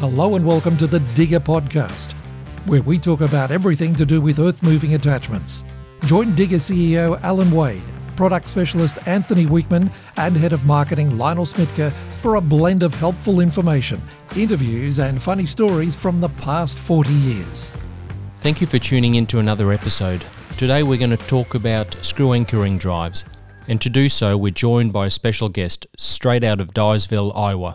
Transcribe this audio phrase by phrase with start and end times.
[0.00, 2.12] Hello and welcome to the Digga Podcast,
[2.64, 5.62] where we talk about everything to do with earth moving attachments.
[6.06, 7.82] Join Digga CEO Alan Wade,
[8.16, 13.40] product specialist Anthony Weekman, and head of marketing Lionel Smitka for a blend of helpful
[13.40, 14.00] information,
[14.36, 17.70] interviews, and funny stories from the past 40 years.
[18.38, 20.24] Thank you for tuning in to another episode.
[20.56, 23.26] Today we're going to talk about screw anchoring drives.
[23.68, 27.74] And to do so, we're joined by a special guest straight out of Dyersville, Iowa.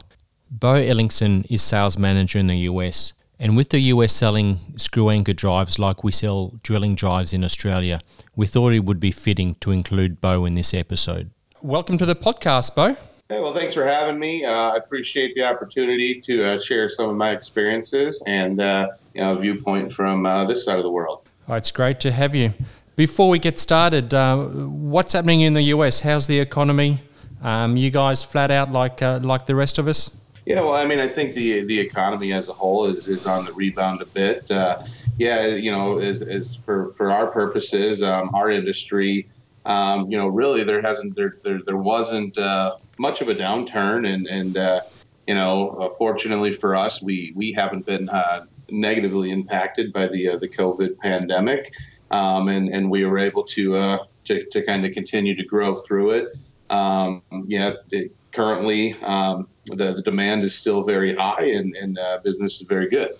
[0.58, 3.12] Bo Ellingson is sales manager in the US.
[3.38, 8.00] And with the US selling screw anchor drives like we sell drilling drives in Australia,
[8.38, 11.32] we thought it would be fitting to include Bo in this episode.
[11.62, 12.96] Welcome to the podcast, Bo.
[13.28, 14.46] Hey, well, thanks for having me.
[14.46, 19.22] Uh, I appreciate the opportunity to uh, share some of my experiences and uh, you
[19.22, 21.28] know, viewpoint from uh, this side of the world.
[21.50, 22.54] Oh, it's great to have you.
[22.96, 26.00] Before we get started, uh, what's happening in the US?
[26.00, 27.02] How's the economy?
[27.42, 30.12] Um, you guys flat out like uh, like the rest of us?
[30.46, 33.46] Yeah, well, I mean, I think the the economy as a whole is, is on
[33.46, 34.50] the rebound a bit.
[34.52, 34.84] Uh,
[35.18, 39.28] yeah, you know, as, for for our purposes, um, our industry,
[39.66, 44.08] um, you know, really there hasn't there there, there wasn't uh, much of a downturn,
[44.08, 44.82] and and uh,
[45.28, 50.30] you know, uh, fortunately for us, we we haven't been uh, negatively impacted by the
[50.30, 51.74] uh, the COVID pandemic,
[52.12, 56.12] um, and and we were able to to, to kind of continue to grow through
[56.12, 56.28] it.
[56.70, 58.96] Um, yeah, it, currently.
[59.68, 63.18] The, the demand is still very high and, and uh, business is very good.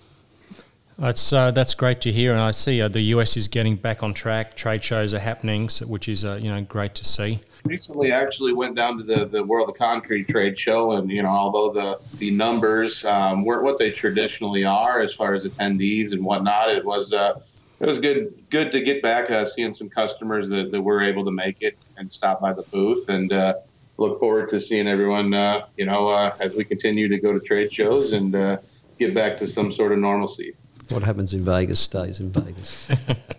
[0.98, 4.02] That's uh, that's great to hear, and I see uh, the US is getting back
[4.02, 4.56] on track.
[4.56, 7.40] Trade shows are happening, which is uh, you know great to see.
[7.64, 11.22] Recently, I actually went down to the, the World of Concrete trade show, and you
[11.22, 16.12] know although the the numbers um, weren't what they traditionally are as far as attendees
[16.12, 17.42] and whatnot, it was uh,
[17.78, 21.26] it was good good to get back uh, seeing some customers that, that were able
[21.26, 23.54] to make it and stop by the booth and uh,
[23.98, 27.40] look forward to seeing everyone, uh, you know, uh, as we continue to go to
[27.40, 28.58] trade shows and uh,
[28.98, 30.54] get back to some sort of normalcy.
[30.90, 32.86] What happens in Vegas stays in Vegas.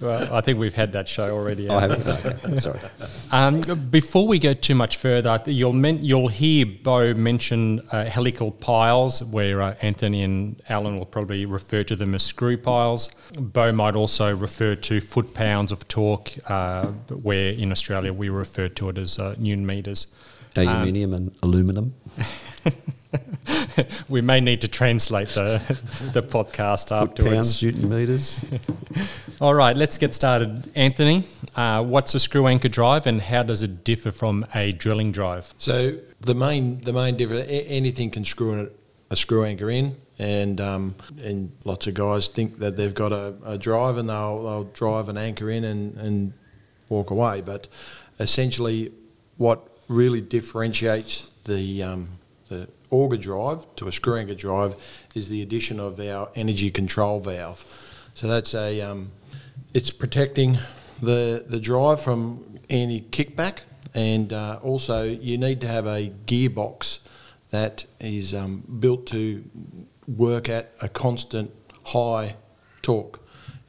[0.00, 1.68] well, I think we've had that show already.
[1.68, 2.06] Oh, haven't.
[2.06, 2.78] Okay, sorry.
[3.30, 8.50] Um, before we go too much further, you'll men- you'll hear Bo mention uh, helical
[8.50, 13.10] piles, where uh, Anthony and Alan will probably refer to them as screw piles.
[13.38, 18.68] Bo might also refer to foot pounds of torque, uh, where in Australia we refer
[18.68, 20.06] to it as uh, newton meters.
[20.56, 21.94] Aluminium um, and aluminum.
[24.08, 25.58] we may need to translate the
[26.12, 27.34] the podcast Foot afterwards.
[27.34, 28.44] Pounds, newton meters.
[29.40, 30.70] All right, let's get started.
[30.74, 31.24] Anthony,
[31.56, 35.54] uh, what's a screw anchor drive, and how does it differ from a drilling drive?
[35.58, 38.66] So the main the main difference, anything can screw a,
[39.10, 43.34] a screw anchor in, and um, and lots of guys think that they've got a,
[43.44, 46.32] a drive and they'll they'll drive an anchor in and, and
[46.88, 47.66] walk away, but
[48.18, 48.92] essentially,
[49.38, 52.08] what really differentiates the um,
[52.48, 54.74] the auger drive to a screw anchor drive
[55.14, 57.64] is the addition of our energy control valve.
[58.14, 59.12] So that's a um,
[59.72, 60.58] it's protecting
[61.00, 63.60] the the drive from any kickback,
[63.94, 67.00] and uh, also you need to have a gearbox
[67.50, 69.44] that is um, built to
[70.06, 71.50] work at a constant
[71.86, 72.36] high
[72.82, 73.20] torque.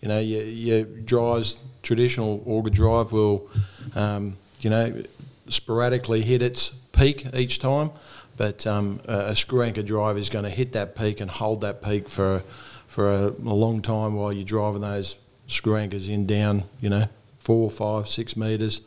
[0.01, 3.49] You know, your, your drives traditional auger drive will,
[3.95, 5.03] um, you know,
[5.47, 7.91] sporadically hit its peak each time
[8.37, 11.81] but um, a screw anchor drive is going to hit that peak and hold that
[11.81, 12.43] peak for
[12.87, 15.15] for a, a, long time while you're driving those
[15.47, 17.07] screw anchors in down, you know,
[17.39, 18.81] four, five, six meters,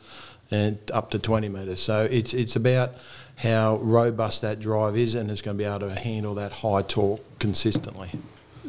[0.51, 1.81] and up to 20 meters.
[1.81, 2.93] So it's it's about
[3.37, 6.81] how robust that drive is, and it's going to be able to handle that high
[6.83, 8.11] torque consistently.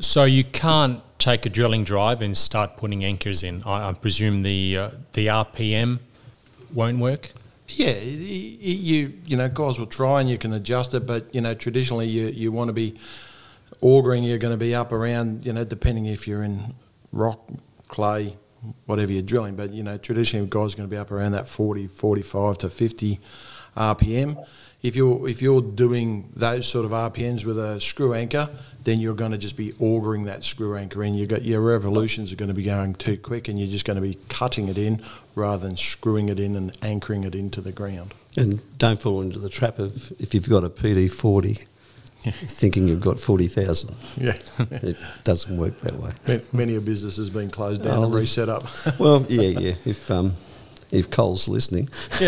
[0.00, 3.62] So you can't take a drilling drive and start putting anchors in.
[3.64, 6.00] I, I presume the uh, the RPM
[6.72, 7.32] won't work.
[7.68, 11.54] Yeah, you you know guys will try and you can adjust it, but you know
[11.54, 12.98] traditionally you, you want to be
[13.80, 14.22] augering.
[14.22, 16.74] You're going to be up around you know depending if you're in
[17.12, 17.50] rock,
[17.88, 18.36] clay,
[18.86, 19.56] whatever you're drilling.
[19.56, 22.70] But you know traditionally guys are going to be up around that 40, 45 to
[22.70, 23.20] 50
[23.76, 24.46] RPM.
[24.82, 28.48] If you're if you're doing those sort of RPMs with a screw anchor,
[28.84, 31.14] then you're going to just be augering that screw anchor in.
[31.14, 33.96] You got your revolutions are going to be going too quick, and you're just going
[33.96, 35.02] to be cutting it in
[35.34, 38.14] rather than screwing it in and anchoring it into the ground.
[38.36, 41.66] And don't fall into the trap of if you've got a PD forty.
[42.46, 43.94] thinking you've got 40,000.
[44.16, 44.36] Yeah.
[44.58, 46.40] it doesn't work that way.
[46.52, 48.64] Many a business has been closed down oh, and reset up.
[48.98, 49.74] well, yeah, yeah.
[49.84, 50.34] If um,
[50.90, 51.88] if Cole's listening,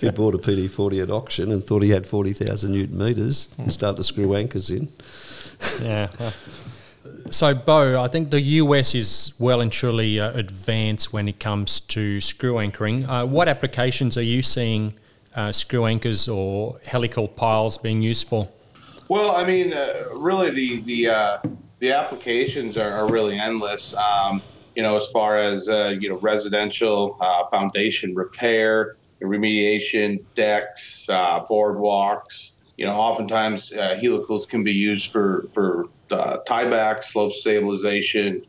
[0.00, 3.98] who bought a PD40 at auction and thought he had 40,000 newton metres and started
[3.98, 4.88] to screw anchors in.
[5.82, 6.08] yeah.
[7.30, 11.80] so, Bo, I think the US is well and truly uh, advanced when it comes
[11.80, 13.04] to screw anchoring.
[13.04, 14.94] Uh, what applications are you seeing
[15.34, 18.48] uh, screw anchors or helical piles being used for?
[19.08, 21.38] Well, I mean, uh, really, the the uh,
[21.78, 23.94] the applications are, are really endless.
[23.94, 24.42] Um,
[24.76, 31.44] you know, as far as uh, you know, residential uh, foundation repair, remediation, decks, uh,
[31.46, 32.52] boardwalks.
[32.76, 38.44] You know, oftentimes uh, helicals can be used for for tieback, slope stabilization,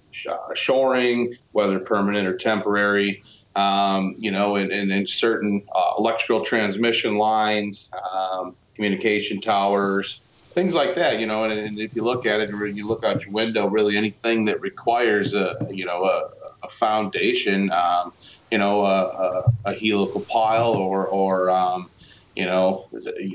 [0.54, 3.24] shoring, whether permanent or temporary.
[3.56, 5.64] Um, you know, and, and certain
[5.98, 10.22] electrical transmission lines, um, communication towers,
[10.58, 11.44] things like that, you know.
[11.44, 14.46] And, and, if you look at it, and you look out your window, really anything
[14.46, 16.32] that requires a, you know, a,
[16.64, 18.12] a foundation, um,
[18.50, 21.92] you know, a, a, a, helical pile or, or um,
[22.36, 22.88] you know,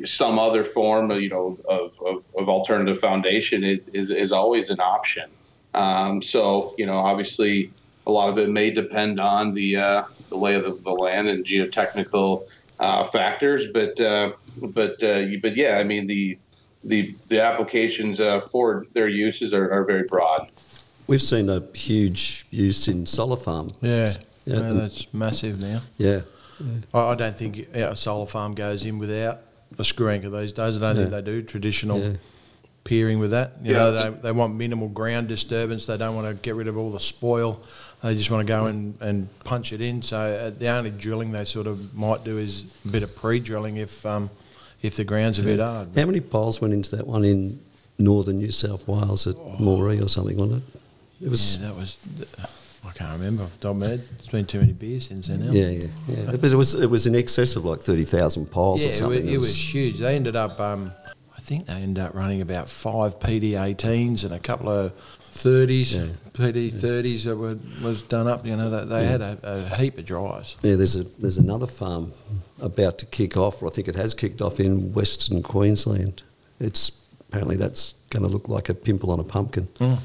[0.04, 4.80] some other form, you know, of, of, of, alternative foundation is, is, is always an
[4.80, 5.30] option.
[5.75, 7.70] Um, so, you know, obviously,
[8.04, 11.28] a lot of it may depend on the uh, the lay of the, the land
[11.28, 12.48] and geotechnical
[12.80, 16.36] uh, factors, but uh, but uh, but yeah, I mean the
[16.84, 20.50] the the applications uh, for their uses are, are, very broad.
[21.06, 23.73] We've seen a huge use in solar farm.
[23.81, 24.14] Yeah,
[24.44, 25.82] yeah, yeah that's massive now.
[25.99, 26.23] Yeah,
[26.61, 26.70] yeah.
[26.94, 29.40] I, don't think a solar farm goes in without
[29.79, 30.76] a screw anchor these days.
[30.76, 31.02] I don't yeah.
[31.02, 32.17] think they do traditional
[32.85, 33.52] piering with that.
[33.62, 35.87] You know, they, they want minimal ground disturbance.
[35.87, 37.62] They don't want to get rid of all the spoil.
[38.02, 40.02] They just want to go and, and punch it in.
[40.02, 43.76] So uh, the only drilling they sort of might do is a bit of pre-drilling
[43.76, 44.31] if um,
[44.82, 45.88] if the ground's a bit hard.
[45.96, 47.61] How many poles went into that one in
[47.99, 49.56] northern New South Wales at oh.
[49.58, 51.26] Moree or something, wasn't it?
[51.26, 51.56] It was.
[51.56, 51.99] Yeah, that was.
[52.84, 53.82] I can't remember top of.
[53.82, 55.52] It's been too many beers since then.
[55.52, 56.32] Yeah, yeah, yeah.
[56.32, 59.20] But it was it was in excess of like thirty thousand piles yeah, or something.
[59.20, 59.99] It, it, it was huge.
[59.99, 60.58] They ended up.
[60.58, 60.93] Um,
[61.37, 64.93] I think they ended up running about five PD18s and a couple of
[65.32, 66.06] 30s, yeah.
[66.32, 68.46] PD 30s that were, was done up.
[68.46, 69.08] You know, they, they yeah.
[69.08, 70.56] had a, a, heap of dryers.
[70.62, 72.12] Yeah, there's a there's another farm
[72.61, 76.23] about to kick off, or I think it has kicked off in Western Queensland.
[76.61, 76.93] It's
[77.29, 79.99] apparently that's going to look like a pimple on a pumpkin, mm.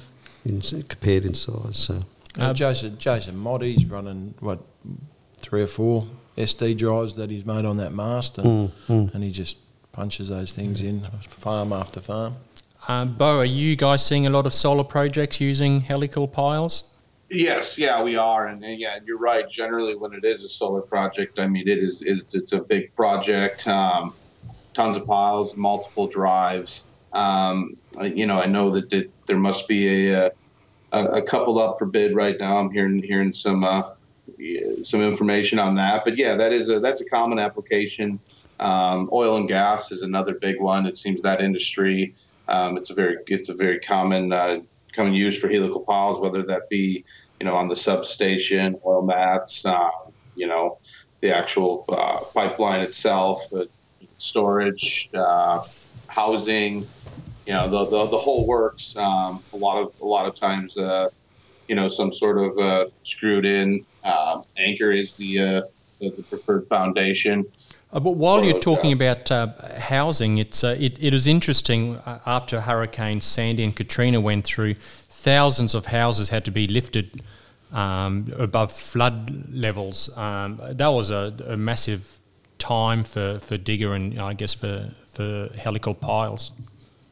[0.45, 1.77] in, compared in size.
[1.77, 2.03] So.
[2.39, 4.59] Uh, Jason Jason Moddy's running what
[5.38, 6.06] three or four
[6.38, 9.13] SD drives that he's made on that mast, and, mm, mm.
[9.13, 9.57] and he just
[9.91, 12.35] punches those things in farm after farm.
[12.87, 16.85] Uh, Bo, are you guys seeing a lot of solar projects using helical piles?
[17.29, 19.49] Yes, yeah, we are, and, and, yeah, you're right.
[19.49, 22.95] Generally, when it is a solar project, I mean, it is it's, it's a big
[22.95, 23.67] project.
[23.67, 24.13] Um,
[24.73, 26.83] tons of piles, multiple drives.
[27.11, 30.31] Um, you know, I know that, that there must be a,
[30.93, 32.57] a, a couple up for bid right now.
[32.57, 33.91] I'm hearing hearing some uh,
[34.83, 38.17] some information on that, but yeah, that is a that's a common application.
[38.61, 40.85] Um, oil and gas is another big one.
[40.85, 42.15] It seems that industry
[42.47, 44.59] um, it's a very it's a very common uh,
[44.94, 47.03] common use for helical piles, whether that be
[47.39, 49.91] you know on the substation, oil mats, um,
[50.35, 50.77] you know
[51.21, 53.65] the actual uh, pipeline itself, uh,
[54.17, 55.65] storage, uh,
[56.07, 56.88] housing,
[57.45, 58.95] you know the, the, the whole works.
[58.95, 61.09] Um, a lot of a lot of times, uh,
[61.67, 63.85] you know, some sort of uh, screwed in
[64.57, 65.63] anchor is the,
[65.99, 67.45] the the preferred foundation.
[67.91, 69.47] Uh, but while you're talking about uh,
[69.77, 74.73] housing, it's uh, it, it was interesting uh, after Hurricane Sandy and Katrina went through,
[74.73, 77.23] thousands of houses had to be lifted
[77.71, 80.15] um, above flood levels.
[80.17, 82.17] Um, that was a, a, massive
[82.59, 86.51] time for, for Digga and I guess for for helical piles.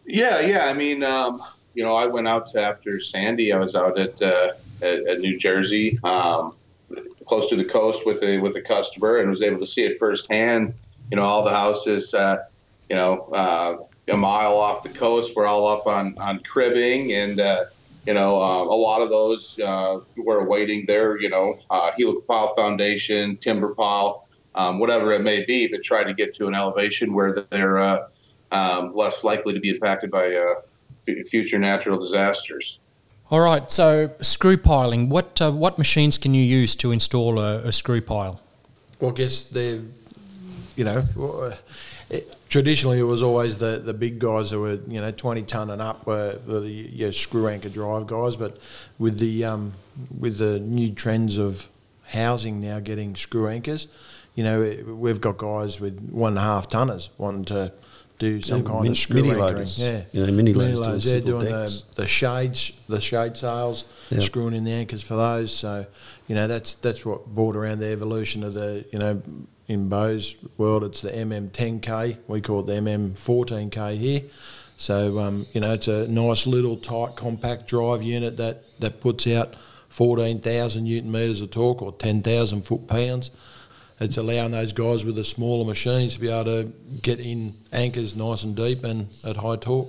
[0.05, 0.65] Yeah, yeah.
[0.65, 1.41] I mean, um,
[1.73, 3.51] you know, I went out to, after Sandy.
[3.51, 5.99] I was out at uh, at, at, New Jersey.
[7.33, 9.85] Um, close to the coast with a with a customer and was able to see
[9.85, 10.73] it firsthand.
[11.11, 12.37] You know, all the houses, uh,
[12.89, 13.77] you know, uh,
[14.13, 17.65] a mile off the coast were all up on on cribbing, and uh,
[18.05, 22.21] you know, uh, a lot of those uh, were awaiting their you know uh, helical
[22.21, 24.23] pile foundation, timber pile,
[24.55, 28.07] um, whatever it may be, but try to get to an elevation where they're uh,
[28.51, 30.27] um, less likely to be impacted by
[31.07, 32.79] f- future natural disasters.
[33.31, 33.69] All right.
[33.71, 35.09] So screw piling.
[35.09, 38.39] What uh, what machines can you use to install a, a screw pile?
[38.99, 39.81] Well, I guess they,
[40.75, 41.03] you know,
[42.09, 45.71] it, traditionally it was always the, the big guys who were you know twenty ton
[45.71, 48.35] and up were, were the yeah, screw anchor drive guys.
[48.35, 48.59] But
[48.99, 49.73] with the um,
[50.15, 51.67] with the new trends of
[52.09, 53.87] housing now getting screw anchors,
[54.35, 57.73] you know, we've got guys with one and a half tonners wanting to
[58.17, 59.55] do some yeah, kind min, of screw mini anchoring.
[59.55, 59.79] Loaders.
[59.79, 61.11] Yeah, you know, mini, mini loaders.
[61.11, 64.21] Yeah, doing the, the shades, the shade sails, yep.
[64.21, 65.55] screwing in the anchors for those.
[65.55, 65.85] So,
[66.27, 69.21] you know, that's that's what brought around the evolution of the, you know,
[69.67, 72.17] in Bo's world, it's the MM10K.
[72.27, 74.21] We call it the MM14K here.
[74.77, 79.25] So, um, you know, it's a nice little tight compact drive unit that that puts
[79.27, 79.55] out
[79.89, 83.31] 14,000 newton meters of torque or 10,000 foot pounds
[83.99, 88.15] it's allowing those guys with the smaller machines to be able to get in anchors
[88.15, 89.87] nice and deep and at high torque.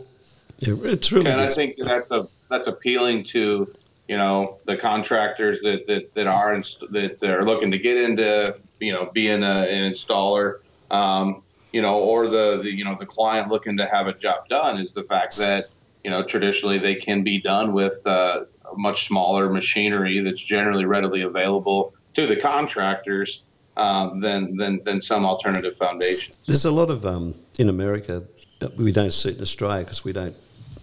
[0.59, 1.31] Yeah, it's really.
[1.31, 3.73] and I think that's a that's appealing to
[4.09, 8.57] you know the contractors that that, that are inst- that are looking to get into
[8.81, 10.61] you know being a, an installer.
[10.91, 14.49] Um, you know, or the, the you know the client looking to have a job
[14.49, 15.69] done is the fact that
[16.05, 18.45] you know traditionally they can be done with uh,
[18.77, 23.43] much smaller machinery that's generally readily available to the contractors
[23.77, 26.37] um, than, than than some alternative foundations.
[26.47, 28.23] There's a lot of um, in America.
[28.61, 30.37] uh, We don't see it in Australia because we don't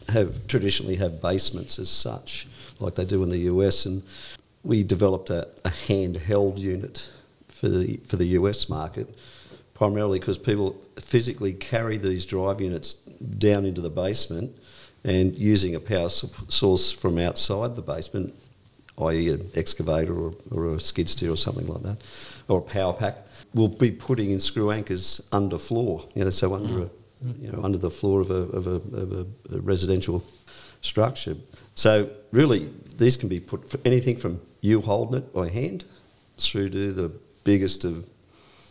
[0.09, 2.47] have traditionally have basements as such
[2.79, 3.85] like they do in the US.
[3.85, 4.03] And
[4.63, 7.09] we developed a, a handheld unit
[7.47, 9.07] for the for the US market,
[9.73, 14.55] primarily because people physically carry these drive units down into the basement,
[15.03, 18.33] and using a power source from outside the basement
[19.01, 19.29] i.e.
[19.29, 21.97] an excavator or, or a skid steer or something like that,
[22.47, 23.17] or a power pack,
[23.53, 26.89] will be putting in screw anchors under floor, you know, so under a,
[27.39, 30.23] you know, under the floor of a, of a, of a, residential
[30.81, 31.35] structure.
[31.75, 35.85] So really, these can be put for anything from you holding it by hand
[36.37, 37.11] through to the
[37.43, 38.05] biggest of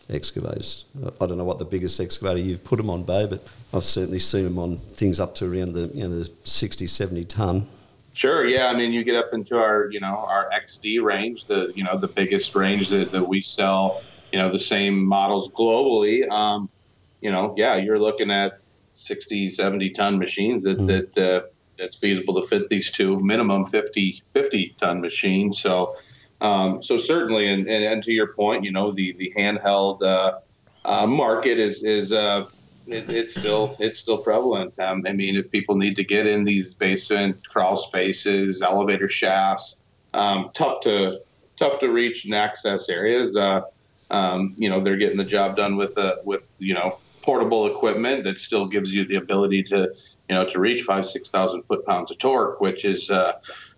[0.09, 0.85] excavators.
[1.21, 4.19] I don't know what the biggest excavator you've put them on, Bo, but I've certainly
[4.19, 7.67] seen them on things up to around the, you know, the 60, 70 tonne.
[8.13, 8.45] Sure.
[8.45, 8.67] Yeah.
[8.67, 11.97] I mean, you get up into our, you know, our XD range, the, you know,
[11.97, 14.01] the biggest range that, that we sell,
[14.31, 16.29] you know, the same models globally.
[16.29, 16.69] Um,
[17.21, 18.59] you know, yeah, you're looking at
[18.95, 21.47] 60, 70 ton machines that, that, uh,
[21.79, 25.59] that's feasible to fit these two minimum 50, 50 ton machines.
[25.59, 25.95] So,
[26.39, 30.39] um, so certainly, and, and, and to your point, you know, the, the handheld, uh,
[30.85, 32.45] uh, market is, is, uh,
[32.87, 34.77] it, it's still it's still prevalent.
[34.79, 39.77] Um, I mean, if people need to get in these basement crawl spaces, elevator shafts,
[40.13, 41.21] um, tough to
[41.57, 43.61] tough to reach and access areas, uh,
[44.09, 48.25] um, you know, they're getting the job done with uh, with you know portable equipment
[48.25, 49.93] that still gives you the ability to
[50.29, 53.33] you know to reach five six thousand foot pounds of torque, which is uh,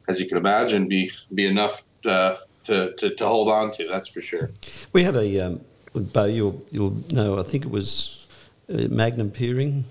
[0.08, 3.88] as you can imagine be be enough uh, to, to to hold on to.
[3.88, 4.52] That's for sure.
[4.94, 5.62] We had a, um,
[5.94, 6.66] Bo, you'll,
[7.12, 8.25] know, I think it was
[8.68, 9.86] Magnum Piering.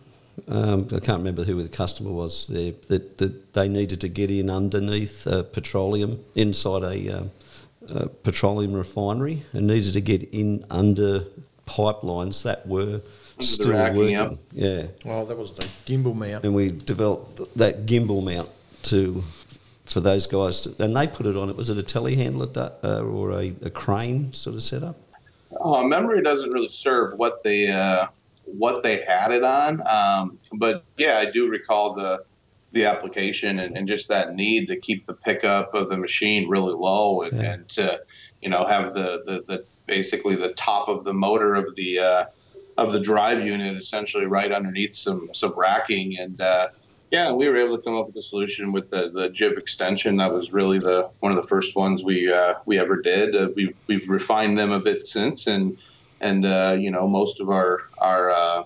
[0.48, 4.30] Um, I can't remember who the customer was there, that, that they needed to get
[4.30, 7.30] in underneath uh, petroleum, inside a, um,
[7.88, 11.24] uh petroleum refinery, and needed to get in under
[11.66, 13.00] pipelines that were
[13.38, 14.12] the still racking, working.
[14.12, 14.38] yep.
[14.52, 14.86] Yeah.
[15.04, 16.44] Well, that was the gimbal mount.
[16.44, 18.48] And we developed that gimbal mount
[18.84, 19.22] to
[19.86, 21.48] for those guys, to, and they put it on.
[21.50, 24.96] It was it a telehandler du- uh, or a, a crane sort of setup?
[25.60, 28.06] Uh, memory doesn't really serve what they uh,
[28.44, 32.24] what they had it on, um, but yeah, I do recall the
[32.72, 36.74] the application and, and just that need to keep the pickup of the machine really
[36.74, 37.52] low and, Yeah.
[37.52, 38.00] and to
[38.42, 42.24] you know have the, the, the basically the top of the motor of the uh,
[42.76, 46.18] of the drive unit essentially right underneath some some racking.
[46.18, 46.68] And uh,
[47.12, 50.16] yeah we were able to come up with a solution with the, the jib extension.
[50.16, 53.36] That was really the one of the first ones we uh, we ever did.
[53.36, 55.78] Uh, we've, we've refined them a bit since and
[56.24, 58.64] and uh, you know most of our our uh,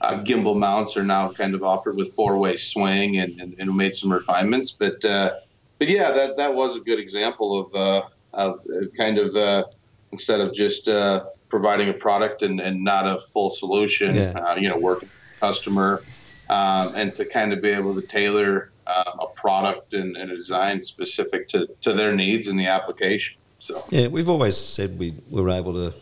[0.00, 3.76] uh, gimbal mounts are now kind of offered with four-way swing and, and, and we
[3.76, 5.34] made some refinements but uh,
[5.78, 9.64] but yeah that that was a good example of uh, of uh, kind of uh,
[10.12, 14.32] instead of just uh, providing a product and, and not a full solution Yeah.
[14.32, 16.02] uh, you know working with the customer
[16.48, 20.82] um, and to kind of be able to tailor a product and, and a design
[20.82, 25.48] specific to, to their needs in the application so Yeah, we've always said we were
[25.48, 25.94] able to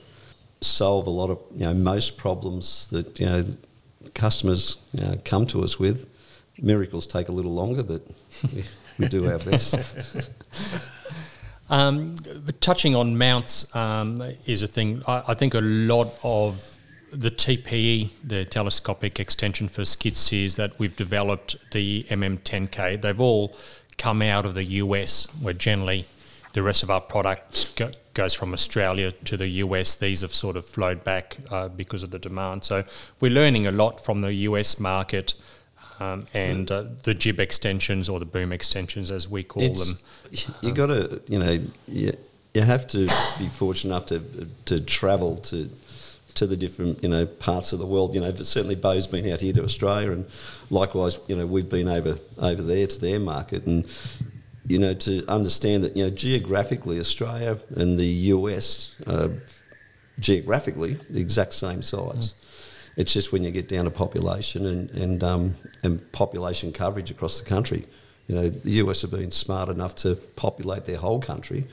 [0.62, 3.44] solve a lot of you know most problems that you know
[4.14, 6.08] customers you know, come to us with.
[6.60, 8.02] Miracles take a little longer, but
[8.54, 8.64] we,
[8.98, 9.74] we do our best.
[11.70, 12.16] Um,
[12.60, 15.02] touching on mounts um, is a thing.
[15.08, 16.78] I, I think a lot of
[17.10, 23.56] the TPE, the telescopic extension for skid steers that we've developed, the MM10K, they've all
[23.96, 26.06] come out of the US, where generally
[26.52, 29.94] the rest of our product go, goes from Australia to the US.
[29.94, 32.64] These have sort of flowed back uh, because of the demand.
[32.64, 32.84] So
[33.20, 35.34] we're learning a lot from the US market.
[36.00, 39.98] Um, and uh, the jib extensions or the boom extensions, as we call them,
[40.60, 42.12] you got to, you know, you,
[42.54, 45.70] you have to be fortunate enough to to travel to
[46.34, 48.14] to the different, you know, parts of the world.
[48.14, 50.26] You know, but certainly Bo's been out here to Australia, and
[50.70, 53.84] likewise, you know, we've been over over there to their market, and
[54.66, 59.28] you know, to understand that, you know, geographically, Australia and the US, uh,
[60.18, 62.34] geographically, the exact same size.
[62.96, 67.40] It's just when you get down to population and and um, and population coverage across
[67.40, 67.86] the country.
[68.28, 71.66] You know, the US have been smart enough to populate their whole country,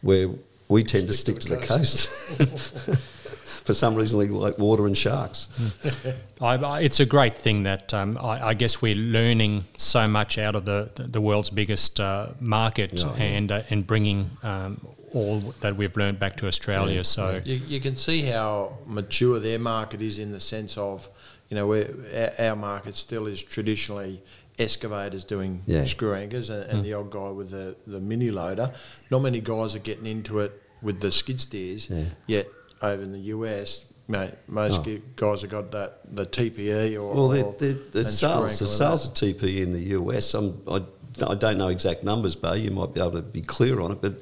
[0.00, 0.30] where
[0.68, 2.10] we tend to stick to the coast.
[3.64, 5.48] for some reason we like water and sharks.
[6.40, 10.38] I, I, it's a great thing that um, I, I, guess we're learning so much
[10.38, 13.22] out of the the world's biggest uh, market Oh, yeah.
[13.24, 14.80] and uh, and bringing um,
[15.14, 16.96] all that we've learned back to Australia.
[16.96, 21.08] Yeah, so You, you can see how mature their market is in the sense of,
[21.48, 24.22] you know, our, our market still is traditionally
[24.58, 25.84] excavators doing Yeah.
[25.86, 28.72] screw anchors and, and the old guy with the, the mini loader.
[29.10, 31.88] Not many guys are getting into it with the skid steers.
[31.88, 32.04] Yeah.
[32.26, 32.48] Yet
[32.84, 34.98] over in the US, mate, most Oh.
[35.16, 38.58] guys have got that the TPE or Well, the, or- the, the and screw sales,
[38.58, 40.82] the sales of TPE in the US, I'm, I,
[41.26, 44.02] I don't know exact numbers, but You might be able to be clear on it,
[44.02, 44.14] but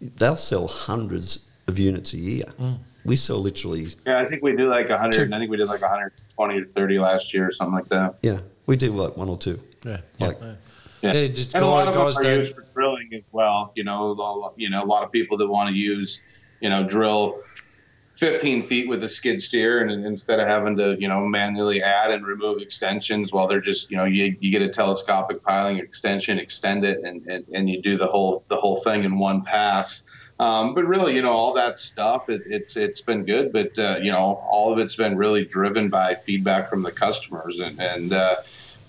[0.00, 2.44] they'll sell hundreds of units a year.
[2.60, 2.78] Mm.
[3.04, 5.32] We sell literally, Yeah, I think we do like 100.
[5.32, 8.16] I think we did like 120 or 30, last year or something like that.
[8.22, 9.60] you know, we do like one or two.
[9.84, 9.98] Yeah.
[10.18, 10.38] Like,
[11.02, 13.72] Yeah, Yeah, just and a lot of guys them are used for drilling as well.
[13.76, 16.20] You know, a you know, a lot of people that want to use,
[16.60, 17.40] you know, drill
[18.18, 22.10] 15 feet with a skid steer, and instead of having to, you know, manually add
[22.10, 26.36] and remove extensions, well, they're just, you know, you, you get a telescopic piling extension,
[26.36, 30.02] extend it, and, and, and you do the whole the whole thing in one pass.
[30.40, 34.00] Um, but really, you know, all that stuff, it, it's it's been good, but uh,
[34.02, 38.12] you know, all of it's been really driven by feedback from the customers, and and
[38.12, 38.36] uh,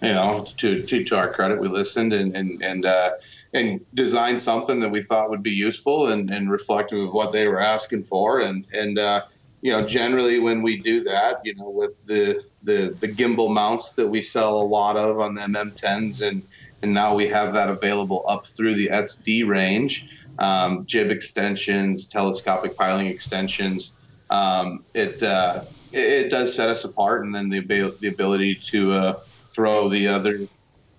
[0.02, 3.12] you know, to, to to our credit, we listened and and and uh,
[3.54, 7.48] and designed something that we thought would be useful and, and reflective of what they
[7.48, 9.24] were asking for, and and uh,
[9.62, 13.92] you know, generally when we do that, you know, with the the the gimbal mounts
[13.92, 16.42] that we sell a lot of on the M10s, and
[16.82, 20.08] and now we have that available up through the SD range,
[20.40, 23.92] um, jib extensions, telescopic piling extensions.
[24.30, 27.60] Um, it, uh, it it does set us apart, and then the
[28.00, 30.48] the ability to uh, throw the other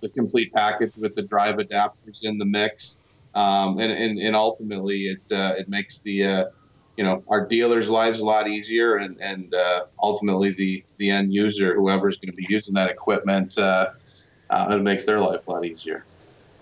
[0.01, 3.01] the complete package with the drive adapters in the mix,
[3.35, 6.45] um, and, and and ultimately it uh, it makes the uh,
[6.97, 11.33] you know our dealers' lives a lot easier, and and uh, ultimately the the end
[11.33, 13.91] user, whoever's going to be using that equipment, uh,
[14.51, 16.05] uh, it makes their life a lot easier.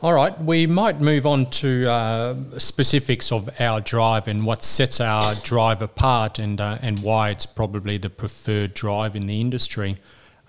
[0.00, 5.00] All right, we might move on to uh, specifics of our drive and what sets
[5.00, 9.96] our drive apart and, uh, and why it's probably the preferred drive in the industry.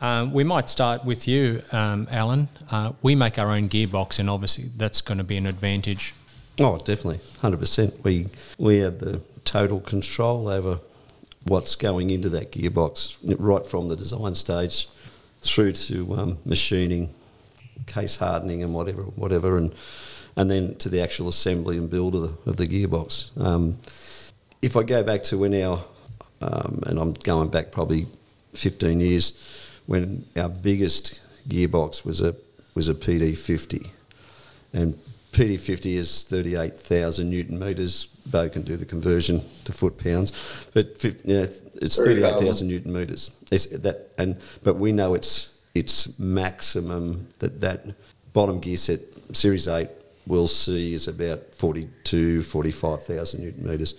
[0.01, 2.47] Um, we might start with you, um, Alan.
[2.71, 6.13] Uh, we make our own gearbox, and obviously that's going to be an advantage.
[6.59, 7.93] Oh, definitely, hundred percent.
[8.03, 10.79] We we have the total control over
[11.43, 14.87] what's going into that gearbox, right from the design stage
[15.41, 17.13] through to um, machining,
[17.85, 19.73] case hardening, and whatever, whatever, and
[20.35, 23.37] and then to the actual assembly and build of the, of the gearbox.
[23.41, 23.77] Um,
[24.61, 25.83] if I go back to when our,
[26.41, 28.07] um, and I'm going back probably
[28.53, 29.33] 15 years,
[29.89, 32.35] when our biggest gearbox was a
[32.75, 33.87] was a PD50,
[34.71, 34.93] and
[35.31, 38.05] PD50 is 38,000 newton meters.
[38.27, 40.31] Bo can do the conversion to foot pounds,
[40.75, 41.47] but fif- yeah,
[41.81, 43.31] it's 38,000 newton meters.
[43.51, 47.87] It's that, and but we know it's its maximum that that
[48.33, 48.99] bottom gear set
[49.35, 49.89] Series 8
[50.27, 53.95] will see is about 42, 45,000 newton meters.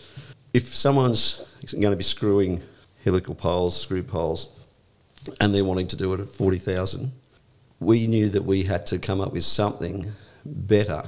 [0.55, 2.63] If someone's going to be screwing
[3.03, 4.51] helical poles, screw poles,
[5.41, 7.13] and they're wanting to do it at 40,000,
[7.79, 10.13] we knew that we had to come up with something
[10.45, 11.05] better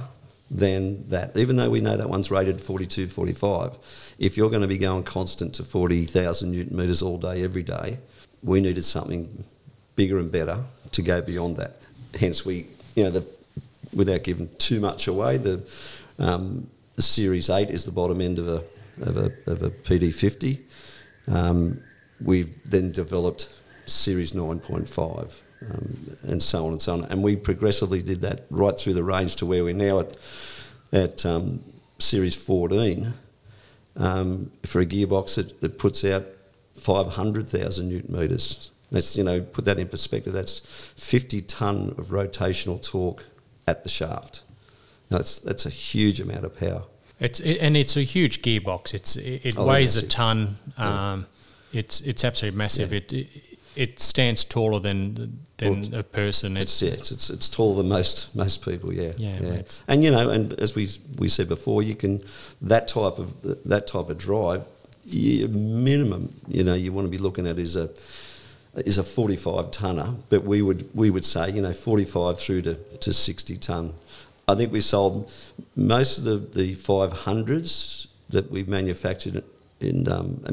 [0.49, 1.35] than that.
[1.37, 3.77] Even though we know that one's rated 42, 45,
[4.19, 7.97] if you're going to be going constant to 40,000 newton meters all day, every day,
[8.43, 9.43] we needed something
[9.95, 11.77] bigger and better to go beyond that.
[12.19, 13.25] Hence, we, you know, the,
[13.95, 15.63] without giving too much away, the,
[16.19, 18.63] um, Series 8 is the bottom end of a,
[19.01, 20.61] of a, of a PD50.
[21.27, 21.81] Um,
[22.21, 23.49] we've then developed
[23.85, 25.31] Series 9.5
[25.71, 27.05] um, and so on and so on.
[27.05, 30.17] And we progressively did that right through the range to where we're now at,
[30.91, 31.63] at um,
[31.99, 33.13] Series 14.
[33.95, 36.25] Um, for a gearbox, it, it puts out
[36.75, 38.71] 500,000 newton metres.
[38.91, 40.59] That's, you know, put that in perspective, that's
[40.97, 43.23] 50 tonne of rotational torque
[43.67, 44.43] at the shaft.
[45.09, 46.83] Now, that's, that's a huge amount of power.
[47.19, 48.93] It's it, and it's a huge gearbox.
[48.93, 50.09] It's it, it Oh, weighs a massive.
[50.09, 50.57] ton.
[50.77, 51.11] Yeah.
[51.13, 51.25] Um,
[51.71, 52.91] It's it's absolutely massive.
[52.91, 53.27] It, it
[53.75, 56.57] it stands taller than than a person.
[56.57, 58.93] It's It's it's, it's it's taller than most most people.
[58.93, 62.21] Yeah, Yeah, it's- And you know, and as we we said before, you can
[62.61, 63.27] that type of
[63.69, 64.65] that type of drive,
[65.05, 67.89] you, minimum, you know, you want to be looking at is a
[68.75, 72.75] is a 45 tonner, but we would we would say you know 45 through to,
[72.75, 73.93] to 60 ton.
[74.47, 75.31] I think we sold
[75.75, 79.43] most of the the 500s that we've manufactured
[79.83, 80.43] in um,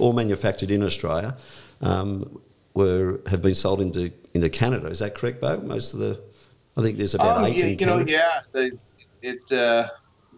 [0.00, 1.36] all manufactured in Australia
[1.80, 2.40] um,
[2.74, 4.88] were have been sold into into Canada.
[4.88, 5.58] Is that correct, Bo?
[5.60, 6.20] Most of the
[6.76, 8.78] I think there's about eight yeah, in you know, yeah, the,
[9.20, 9.52] it.
[9.52, 9.88] Uh,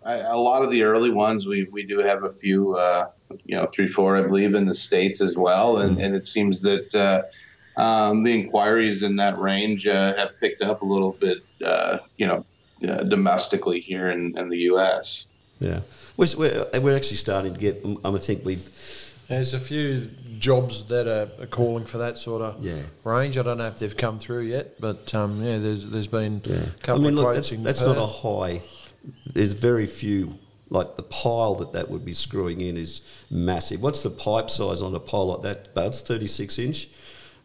[0.05, 3.11] I, a lot of the early ones, we, we do have a few uh,
[3.45, 6.61] you know three four I believe in the states as well, and and it seems
[6.63, 6.95] that.
[6.95, 7.23] Uh,
[7.77, 12.25] um, the inquiries in that range uh, have picked up a little bit, uh, you
[12.25, 12.47] know,
[12.89, 15.27] uh, domestically here in, in the U.S.
[15.59, 15.81] Yeah,
[16.17, 17.85] we're, we're, we're actually starting to get.
[18.05, 18.69] I think we've.
[19.29, 22.83] There's a few jobs that are, are calling for that sort of Yeah.
[23.05, 23.39] range.
[23.39, 26.57] I don't know if they've come through yet, but um, yeah, there's there's been Yeah.
[26.57, 28.63] a couple I mean, of look, that's, that's not a high.
[29.27, 30.39] There's very few.
[30.71, 33.81] Like the pile that that would be screwing in is massive.
[33.83, 35.69] What's the pipe size on a pile like that?
[35.73, 36.89] About it's 36 inch.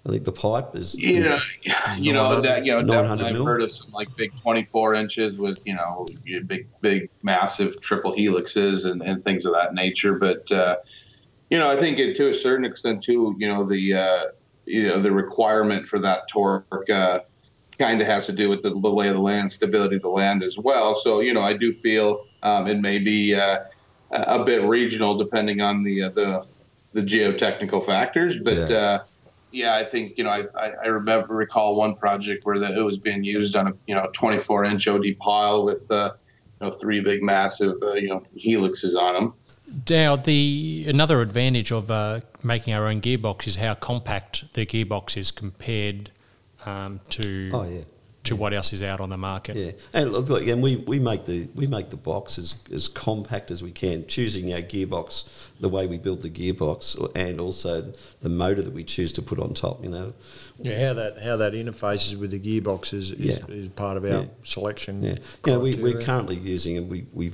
[0.05, 0.95] I think the pipe is.
[0.95, 1.39] You know,
[1.97, 3.45] you know that you know definitely I've mil?
[3.45, 6.07] heard of some like big 24 inches with you know
[6.47, 10.15] big big massive triple helixes and, and things of that nature.
[10.15, 10.77] But uh,
[11.49, 14.25] you know, I think it, to a certain extent too, you know the uh,
[14.65, 17.19] you know the requirement for that torque uh,
[17.77, 20.09] kind of has to do with the, the lay of the land, stability of the
[20.09, 20.95] land as well.
[20.95, 23.59] So you know, I do feel um, it may be uh,
[24.11, 26.45] a bit regional depending on the uh, the
[26.93, 28.69] the geotechnical factors, but.
[28.69, 28.99] Yeah.
[29.51, 32.83] Yeah, I think you know I, I, I remember recall one project where the, it
[32.83, 36.11] was being used on a you know 24 inch OD pile with uh,
[36.59, 39.33] you know three big massive uh, you know helixes on them.
[39.87, 45.17] Now, the another advantage of uh, making our own gearbox is how compact the gearbox
[45.17, 46.11] is compared
[46.65, 47.81] um, to Oh yeah.
[48.29, 49.55] To what else is out on the market.
[49.55, 52.87] Yeah, and look, look, and we, we make the we make the box as, as
[52.87, 55.27] compact as we can, choosing our gearbox
[55.59, 59.39] the way we build the gearbox, and also the motor that we choose to put
[59.39, 59.83] on top.
[59.83, 60.13] You know,
[60.59, 63.39] Yeah, how that how that interfaces with the gearbox is, is, Yeah.
[63.49, 64.25] is part of our Yeah.
[64.43, 65.03] selection.
[65.03, 67.31] yeah, you know, we, we're currently using and we we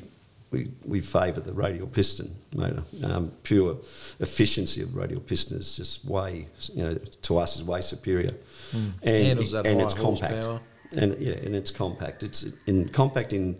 [0.51, 2.83] we, we favour the radial piston motor.
[3.03, 3.75] Um, pure
[4.21, 8.33] efficiency of radial piston is just way, you know, to us is way superior,
[8.71, 8.93] and.
[9.03, 10.45] Handles that and high it's compact.
[10.95, 12.23] And yeah, and it's compact.
[12.23, 13.57] It's in compact in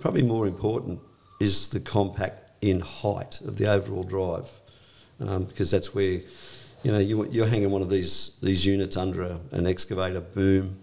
[0.00, 1.00] probably more important
[1.40, 4.50] is the compact in height of the overall drive,
[5.20, 6.20] um, because that's where
[6.82, 10.78] you know you, you're hanging one of these these units under a, an excavator boom,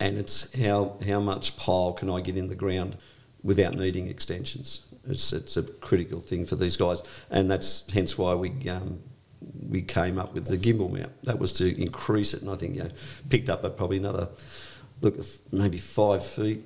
[0.00, 2.96] and it's how how much pile can I get in the ground
[3.42, 4.86] without needing extensions.
[5.08, 8.68] It's it's a critical thing for these guys, and that's hence why we.
[8.68, 9.00] Um,
[9.68, 11.10] we came up with the gimbal mount.
[11.24, 12.90] That was to increase it, and I think you know
[13.28, 14.28] picked up at probably another
[15.02, 16.62] look f- maybe five feet,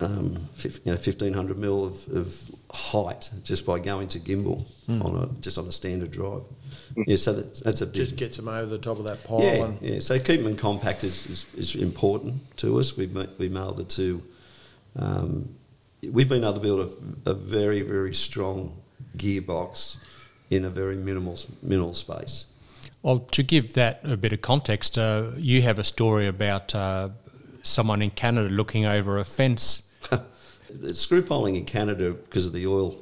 [0.00, 4.64] um, fif- you know fifteen hundred mil of, of height just by going to gimbal
[4.88, 6.42] on a just on a standard drive.
[7.06, 9.42] Yeah, so that, that's a big, just gets them over the top of that pile.
[9.42, 10.00] yeah, and yeah.
[10.00, 12.96] So keeping them compact is, is, is important to us.
[12.96, 14.22] We've ma- we've been able to
[14.96, 15.54] um,
[16.02, 18.76] we've been able to build a, a very very strong
[19.16, 19.96] gearbox
[20.50, 22.46] in a very minimal minimal space.
[23.02, 27.08] Well, to give that a bit of context, uh, you have a story about uh,
[27.62, 29.90] someone in Canada looking over a fence.
[30.92, 32.96] Screw piling in Canada because of the oil,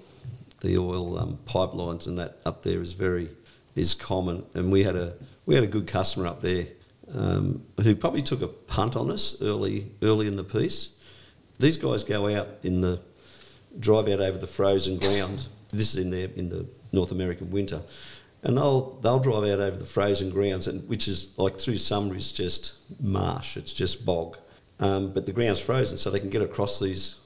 [0.61, 3.31] the oil um, pipelines and that up there is very
[3.77, 4.45] is common.
[4.55, 5.15] And we had a
[5.47, 6.67] we had a good customer up there
[7.15, 10.91] um, who probably took a punt on us early early in the piece.
[11.59, 13.01] These guys go out in the
[13.79, 15.49] drive out over the frozen ground.
[15.73, 17.83] This is in their in the North American winter,
[18.43, 22.15] and they'll they'll drive out over the frozen grounds, and which is like through summer
[22.15, 23.57] is just marsh.
[23.57, 24.39] It's just bog,
[24.81, 27.17] um, but the ground's frozen, so they can get across these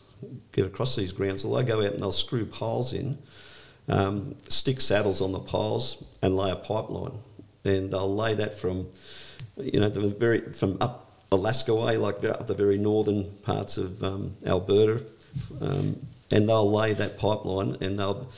[0.52, 1.44] get across these grounds.
[1.44, 3.18] Well, they go out and they'll screw piles in,
[3.88, 7.18] um, stick saddles on the piles, and lay a pipeline,
[7.64, 8.88] and they'll lay that from
[9.56, 14.02] you know the very from up Alaska way, like up the very northern parts of
[14.02, 15.04] um, Alberta,
[15.60, 18.28] um, and they'll lay that pipeline, and they'll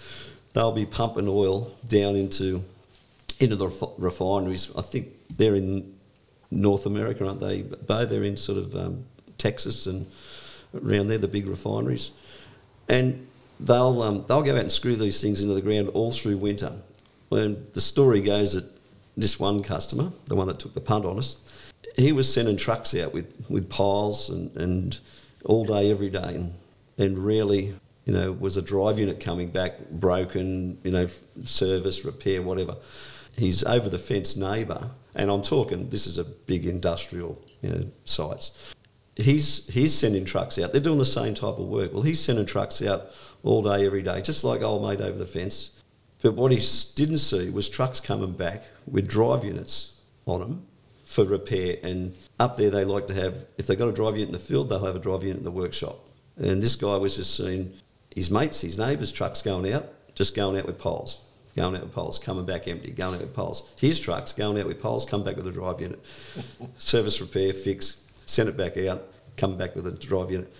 [0.52, 2.62] they'll be pumping oil down into
[3.40, 4.70] into the refi- refineries.
[4.76, 5.93] I think they're in
[6.60, 7.62] North America, aren't they?
[7.62, 9.04] Bo, they're in sort of um,
[9.38, 10.06] Texas and
[10.74, 12.10] around there, the big refineries,
[12.88, 13.26] and
[13.60, 16.72] they'll um, they'll go out and screw these things into the ground all through winter.
[17.30, 18.64] And the story goes that
[19.16, 21.36] this one customer, the one that took the punt on us,
[21.96, 25.00] he was sending trucks out with, with piles and, and
[25.44, 26.54] all day, every day, and,
[26.98, 27.16] and
[28.04, 31.08] you know, was a drive unit coming back broken, you know,
[31.44, 32.76] service, repair, whatever.
[33.36, 37.86] His over the fence neighbour, and I'm talking, this is a big industrial, you know,
[38.04, 38.52] sites.
[39.16, 40.72] He's he's sending trucks out.
[40.72, 41.92] They're doing the same type of work.
[41.92, 43.10] Well, he's sending trucks out
[43.44, 45.70] all day, every day, just like old mate over the fence.
[46.22, 46.60] But what he
[46.94, 50.66] didn't see was trucks coming back with drive units on them
[51.04, 51.76] for repair.
[51.82, 54.38] And up there, they like to have, if they've got a drive unit in the
[54.38, 55.98] field, they'll have a drive unit in the workshop.
[56.36, 57.74] And this guy was just seeing
[58.14, 61.20] his mates, his neighbours' trucks going out, just going out with poles,
[61.56, 63.68] going out with poles, coming back empty, going out with poles.
[63.76, 66.02] His trucks going out with poles, come back with a drive unit.
[66.78, 70.52] Service repair, fix, send it back out, come back with a drive unit.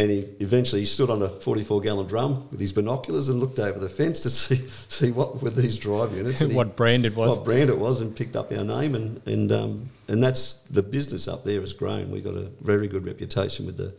[0.00, 3.58] And he eventually he stood on a 44 gallon drum with his binoculars and looked
[3.58, 6.40] over the fence to see see what were these drive units.
[6.40, 7.36] and he- what brand it was.
[7.38, 10.82] what brand it was and picked up our name and and um, and that's the
[10.84, 12.12] business up there has grown.
[12.12, 13.92] We've got a very good reputation with the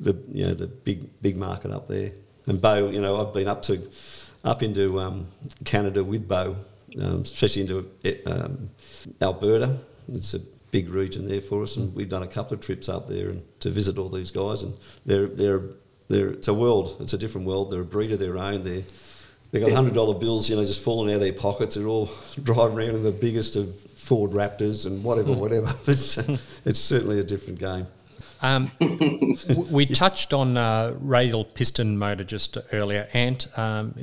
[0.00, 2.10] the you know the big big market up there.
[2.46, 3.88] And Bo, you know, I've been up to
[4.44, 5.28] up into um,
[5.64, 6.56] Canada with Bo,
[7.00, 7.90] um, especially into
[8.26, 8.70] um,
[9.20, 9.78] Alberta.
[10.08, 13.08] It's a big region there for us, and we've done a couple of trips up
[13.08, 14.62] there and to visit all these guys.
[14.62, 14.74] And
[15.06, 15.62] they're they're
[16.08, 16.96] they're it's a world.
[17.00, 17.70] It's a different world.
[17.70, 18.64] They're a breed of their own.
[18.64, 18.82] They're
[19.50, 21.74] They've got hundred dollar bills, you know, just falling out of their pockets.
[21.74, 22.10] They're all
[22.42, 25.74] driving around in the biggest of Ford Raptors and whatever, whatever.
[25.86, 26.18] It's,
[26.64, 27.86] it's certainly a different game.
[28.42, 28.70] Um,
[29.70, 33.08] we touched on uh, radial piston motor just earlier.
[33.12, 33.94] Ant, um,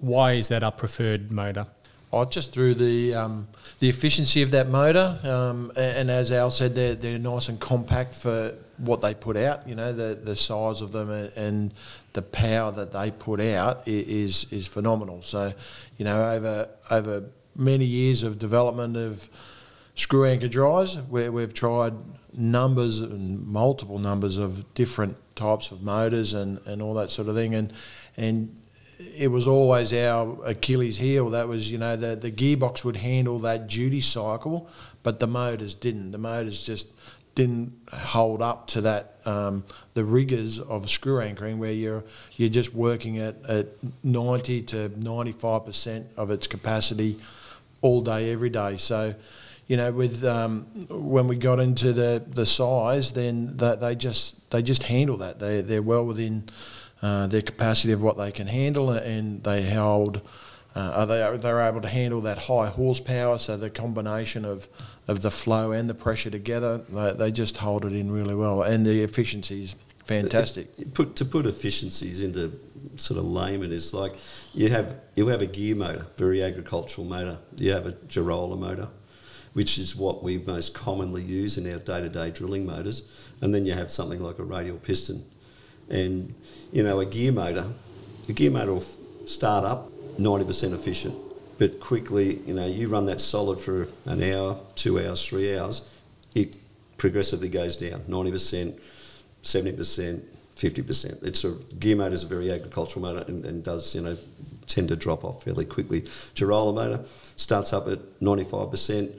[0.00, 1.66] why is that our preferred motor?
[2.12, 3.48] Oh, just through the um,
[3.80, 7.60] the efficiency of that motor, um, a- and, as Al said, they're, they're nice and
[7.60, 9.68] compact for what they put out.
[9.68, 11.74] You know, the the size of them and, and
[12.14, 15.22] the power that they put out is is phenomenal.
[15.22, 15.52] So,
[15.98, 19.28] you know, over over many years of development of
[19.94, 21.92] screw anchor drives, where we've tried
[22.32, 27.34] numbers and multiple numbers of different types of motors and, and all that sort of
[27.34, 27.72] thing, and
[28.16, 28.58] and
[28.98, 31.30] it was always our Achilles heel.
[31.30, 34.68] That was, you know, the, the gearbox would handle that duty cycle,
[35.02, 36.10] but the motors didn't.
[36.10, 36.88] The motors just
[37.34, 42.02] didn't hold up to that um, the rigors of screw anchoring, where you're
[42.36, 43.66] you're just working at, at
[44.02, 47.16] ninety to ninety five percent of its capacity
[47.80, 48.76] all day, every day.
[48.76, 49.14] So,
[49.68, 54.50] you know, with um, when we got into the, the size, then that they just
[54.50, 55.38] they just handle that.
[55.38, 56.48] They they're well within
[57.02, 60.20] uh, their capacity of what they can handle, and they held.
[60.74, 63.38] Uh, are they they're able to handle that high horsepower?
[63.38, 64.68] So the combination of
[65.06, 68.62] of the flow and the pressure together, they, they just hold it in really well,
[68.62, 70.94] and the efficiency is fantastic.
[70.94, 72.58] Put to put efficiencies into
[72.96, 74.14] sort of layman is like
[74.54, 77.38] you have you have a gear motor, very agricultural motor.
[77.56, 78.88] You have a Geroler motor,
[79.52, 83.02] which is what we most commonly use in our day to day drilling motors,
[83.40, 85.24] and then you have something like a radial piston,
[85.90, 86.34] and
[86.72, 87.66] you know a gear motor,
[88.28, 88.84] a gear motor will
[89.26, 91.14] start up ninety percent efficient,
[91.58, 95.82] but quickly you know you run that solid for an hour, two hours, three hours,
[96.34, 96.56] it
[96.96, 98.78] progressively goes down ninety percent.
[99.42, 100.20] 70%,
[100.56, 101.22] 50%.
[101.22, 104.16] It's a gear motor is a very agricultural motor and, and does, you know,
[104.66, 106.02] tend to drop off fairly quickly.
[106.34, 107.04] Geroler motor
[107.36, 109.12] starts up at 95%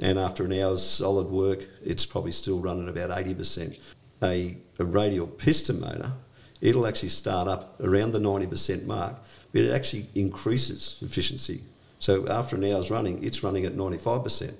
[0.00, 3.78] and after an hour's solid work, it's probably still running about 80%.
[4.22, 6.12] A, a radial piston motor,
[6.60, 9.16] it'll actually start up around the 90% mark,
[9.52, 11.62] but it actually increases efficiency.
[11.98, 14.54] So after an hour's running, it's running at 95%.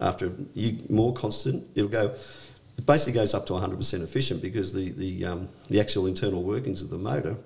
[0.00, 2.14] After you more constant, it'll go
[2.80, 6.80] it basically goes up to 100% efficient because the, the, um, the actual internal workings
[6.80, 7.36] of the motor,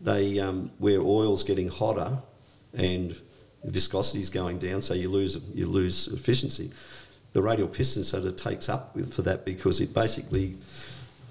[0.00, 2.18] they, um, where oil's getting hotter
[2.72, 3.14] and
[3.62, 6.70] viscosity is going down, so you lose, you lose efficiency.
[7.34, 10.56] The radial piston sort of takes up for that because it basically,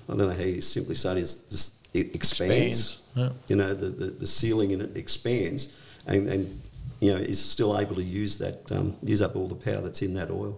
[0.10, 2.54] I don't know how you simply say it, is just, it expands.
[2.56, 3.30] Expands, yeah.
[3.48, 5.70] You know, the, the, the sealing in it expands
[6.08, 6.62] and, and
[7.00, 10.02] you know, is still able to use that, um, use up all the power that's
[10.02, 10.58] in that oil.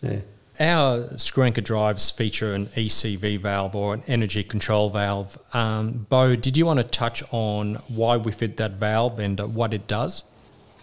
[0.00, 0.20] Yeah.
[0.58, 5.38] Our screw anchor drives feature an ECV valve or an energy control valve.
[5.52, 9.46] Um, Bo, did you want to touch on why we fit that valve and uh,
[9.46, 10.22] what it does?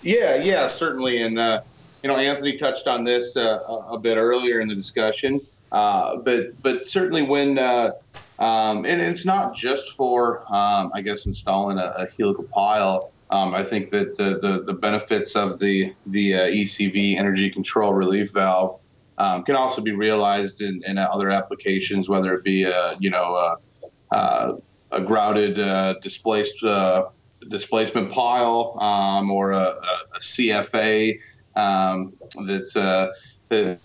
[0.04, 1.24] Yeah, yeah, certainly.
[1.24, 1.62] And, uh,
[2.04, 5.42] you know, Anthony touched on this uh, a a bit earlier in the discussion.
[5.74, 7.92] Uh, but, but certainly when, uh,
[8.38, 13.12] um, and it's not just for, um, I guess, installing a, a helical pile.
[13.32, 17.94] Um, I think that the, the, the benefits of the, the uh, ECV energy control
[17.94, 18.80] relief valve
[19.18, 23.34] um, can also be realized in, in other applications, whether it be, uh, you know,
[23.34, 23.56] uh,
[24.12, 24.54] uh,
[24.92, 25.56] a grouted
[26.02, 26.64] displaced
[27.50, 31.20] displacement pile um, or a, a, a CFA
[31.56, 32.14] um,
[32.46, 33.14] that's that-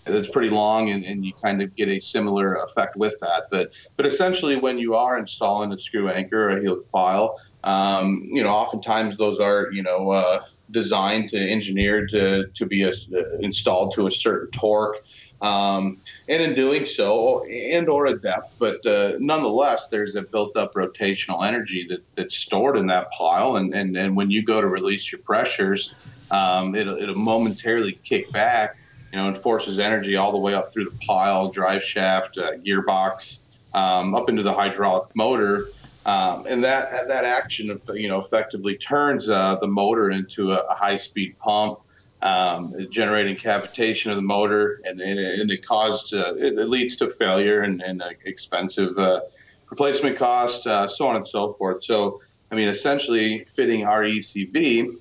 [0.05, 3.43] that's pretty long, and, and you kind of get a similar effect with that.
[3.51, 8.27] But but essentially, when you are installing a screw anchor or a helical pile, um,
[8.31, 12.93] you know, oftentimes those are you know uh, designed to engineered to to be a,
[13.39, 14.97] installed to a certain torque
[15.41, 20.73] um, and in doing so, and or a depth, but uh, nonetheless, there's a built-up
[20.73, 24.67] rotational energy that, that's stored in that pile, and, and, and when you go to
[24.67, 25.93] release your pressures,
[26.31, 28.77] um, it'll, it'll momentarily kick back,
[29.11, 32.53] you know, and forces energy all the way up through the pile, drive shaft, uh,
[32.57, 33.39] gearbox,
[33.73, 35.69] um, up into the hydraulic motor.
[36.05, 40.73] Um, and that that action, you know, effectively turns uh, the motor into a, a
[40.73, 41.79] high-speed pump,
[42.21, 46.95] um, generating cavitation of the motor, and, and, and it caused uh, it, it leads
[46.97, 49.21] to failure and, and uh, expensive uh,
[49.69, 51.83] replacement cost, uh, so on and so forth.
[51.83, 52.17] So,
[52.51, 54.95] I mean, essentially, fitting our ECV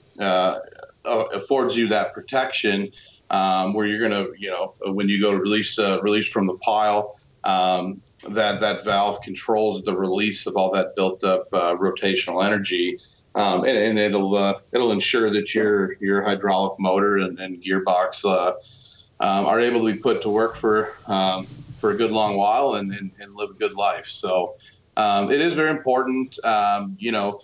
[1.05, 2.92] affords you that protection
[3.31, 6.47] um, where you're going to, you know, when you go to release uh, release from
[6.47, 11.75] the pile, um, that that valve controls the release of all that built up uh,
[11.77, 12.99] rotational energy.
[13.35, 18.25] Um, and, and, it'll uh, it'll ensure that your your hydraulic motor and, and gearbox
[18.25, 18.55] uh,
[19.21, 21.47] um, are able to be put to work for um,
[21.79, 24.07] for a good long while and, and, and live a good life.
[24.07, 24.57] So
[24.97, 26.43] um, it is very important.
[26.45, 27.41] Um, you know,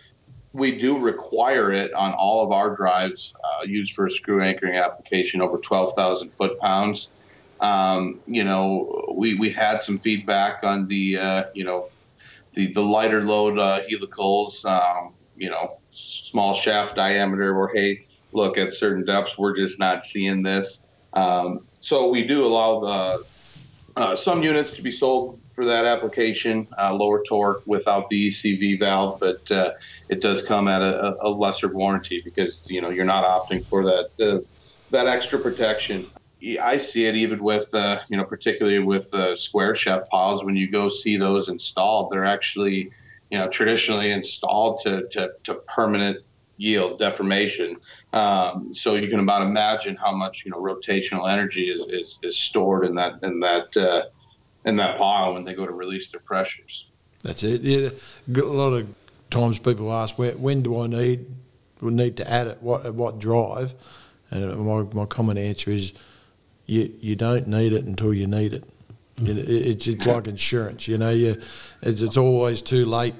[0.54, 4.76] we do require it on all of our drives uh, used for a screw anchoring
[4.76, 7.08] application over 12,000 foot pounds.
[7.60, 11.88] Um, you know, we, we had some feedback on the, uh, you know,
[12.52, 18.56] the, the lighter load uh, helicals, um, you know, small shaft diameter where, hey, look,
[18.56, 20.86] at certain depths, we're just not seeing this.
[21.14, 23.24] Um, so we do allow the,
[23.96, 28.78] uh, some units to be sold for that application, uh, lower torque without the ECV
[28.78, 29.72] valve, but uh,
[30.08, 33.84] it does come at a, a, lesser warranty because you know you're not opting for
[33.84, 34.40] that uh,
[34.90, 36.10] that extra protection.
[36.60, 40.70] I see it even with uh, you know particularly with square shaft piles when you
[40.70, 42.90] go see those installed, they're actually
[43.30, 46.18] you know traditionally installed to to, to permanent
[46.56, 47.76] yield deformation.
[48.12, 52.40] Um, so you can about imagine how much you know rotational energy is, is, is
[52.40, 54.04] stored in that in that uh,
[54.64, 56.90] in that pile when they go to release their pressures.
[57.22, 57.62] That's it.
[57.62, 57.90] Yeah,
[58.34, 58.88] a lot of
[59.30, 61.26] times people ask when, when do I need
[61.82, 62.62] need to add it?
[62.62, 63.74] What at what drive?
[64.30, 65.92] And my my common answer is
[66.66, 68.64] you you don't need it until you need it.
[69.20, 70.88] You know, it's, it's like insurance.
[70.88, 71.40] You know, you
[71.82, 73.14] it's, it's always too late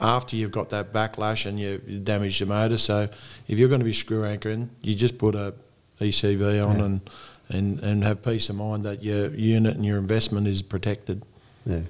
[0.00, 2.76] after you've got that backlash and you, you damage the motor.
[2.76, 3.08] So
[3.48, 5.54] if you're going to be screw anchoring, you just put a
[6.00, 6.84] ECV on yeah.
[6.84, 7.10] and,
[7.52, 11.24] and and have peace of mind that your unit and your investment is protected.
[11.64, 11.80] Yeah.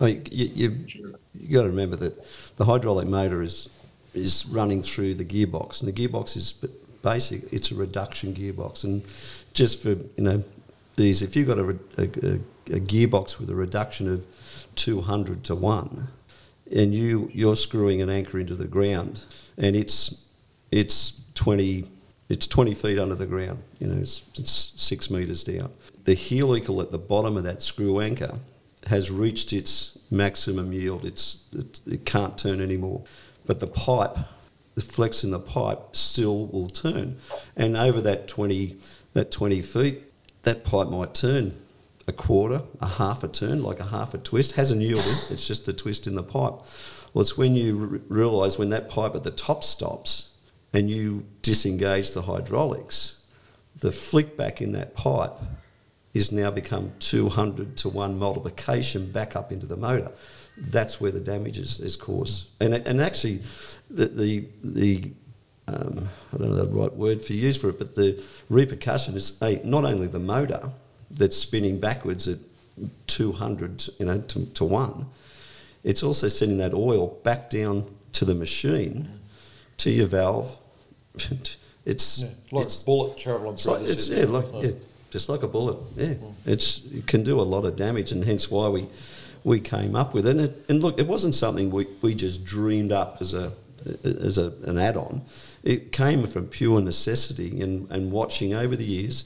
[0.00, 0.86] Oh, you, you,
[1.34, 2.24] you got to remember that
[2.56, 3.68] the hydraulic motor is
[4.14, 6.52] is running through the gearbox, and the gearbox is
[7.02, 7.52] basic.
[7.52, 9.02] It's a reduction gearbox, and
[9.52, 10.44] just for you know
[10.96, 12.04] these, if you've got a, a,
[12.74, 14.26] a gearbox with a reduction of
[14.74, 16.08] 200 to one,
[16.70, 19.20] and you you're screwing an anchor into the ground,
[19.56, 20.24] and it's
[20.70, 21.86] it's 20
[22.28, 23.62] it's 20 feet under the ground.
[23.78, 25.72] You know, it's, it's six meters down.
[26.04, 28.38] The helical at the bottom of that screw anchor
[28.86, 31.04] has reached its maximum yield.
[31.04, 33.02] It's it, it can't turn anymore,
[33.46, 34.16] but the pipe,
[34.74, 37.18] the flex in the pipe, still will turn,
[37.56, 38.76] and over that 20
[39.14, 40.02] that 20 feet,
[40.42, 41.54] that pipe might turn
[42.06, 44.52] a quarter, a half a turn, like a half a twist.
[44.52, 46.54] Hasn't yielded, it's just a twist in the pipe.
[47.12, 50.27] Well, it's when you r- realise when that pipe at the top stops
[50.72, 53.16] and you disengage the hydraulics,
[53.76, 55.34] the flick back in that pipe
[56.14, 60.10] is now become 200 to 1 multiplication back up into the motor.
[60.56, 62.46] That's where the damage is, is caused.
[62.60, 63.42] And, and actually,
[63.88, 65.12] the, the, the
[65.68, 69.40] um, I don't know the right word for use for it, but the repercussion is
[69.42, 70.70] a, not only the motor,
[71.10, 72.38] that's spinning backwards at
[73.06, 75.06] 200 you know, to, to 1,
[75.84, 79.08] it's also sending that oil back down to the machine,
[79.78, 80.56] to your valve.
[81.84, 84.70] it's yeah, like it's, a bullet travelling through like, it's, yeah, like, yeah,
[85.10, 85.78] just like a bullet.
[85.96, 86.34] Yeah, mm.
[86.46, 88.86] it's it can do a lot of damage, and hence why we
[89.44, 90.30] we came up with it.
[90.30, 93.52] And, it, and look, it wasn't something we, we just dreamed up as a
[94.04, 95.22] as a, an add-on.
[95.62, 99.24] It came from pure necessity and, and watching over the years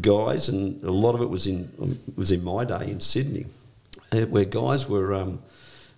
[0.00, 3.46] guys, and a lot of it was in was in my day in Sydney,
[4.12, 5.42] uh, where guys were um,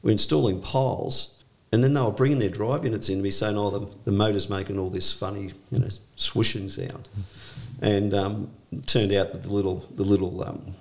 [0.03, 1.36] were installing piles,
[1.73, 4.13] and then they were bringing their drive units in to me saying, "Oh, the, the
[4.13, 7.09] motor's making all this funny, you know, swishing sound,"
[7.83, 8.51] and um,
[8.87, 10.75] turned out that the little the little um,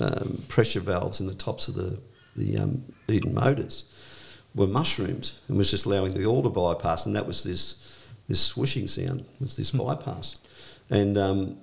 [0.00, 1.98] um pressure valves in the tops of the
[2.36, 3.84] the um, Eaton motors
[4.54, 7.74] were mushrooms and was just allowing the oil to bypass, and that was this
[8.28, 9.78] this swishing sound was this hmm.
[9.78, 10.36] bypass,
[10.90, 11.58] and um,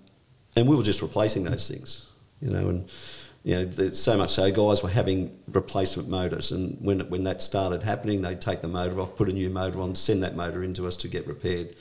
[0.55, 2.05] and we were just replacing those things,
[2.41, 2.89] you know, and
[3.45, 7.43] you know, there's so much so guys were having replacement motors, and when when that
[7.43, 10.63] started happening, they'd take the motor off, put a new motor on, send that motor
[10.63, 11.75] into us to get repaired,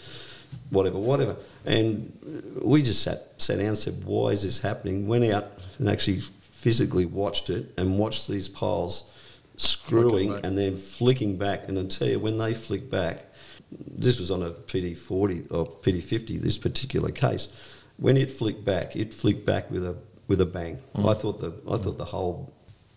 [0.68, 5.06] whatever, whatever, and we just sat sat down and said, why is this happening?
[5.08, 9.10] Went out and actually physically watched it and watched these piles
[9.56, 13.24] screwing and then flicking back, and I tell you when they flick back,
[13.72, 17.48] this was on a PD40 or PD50, this particular case
[17.96, 19.96] when it flicked back, it flicked back with a
[20.28, 20.78] with a bang.
[20.94, 21.10] Mm.
[21.10, 22.52] I thought the I thought the whole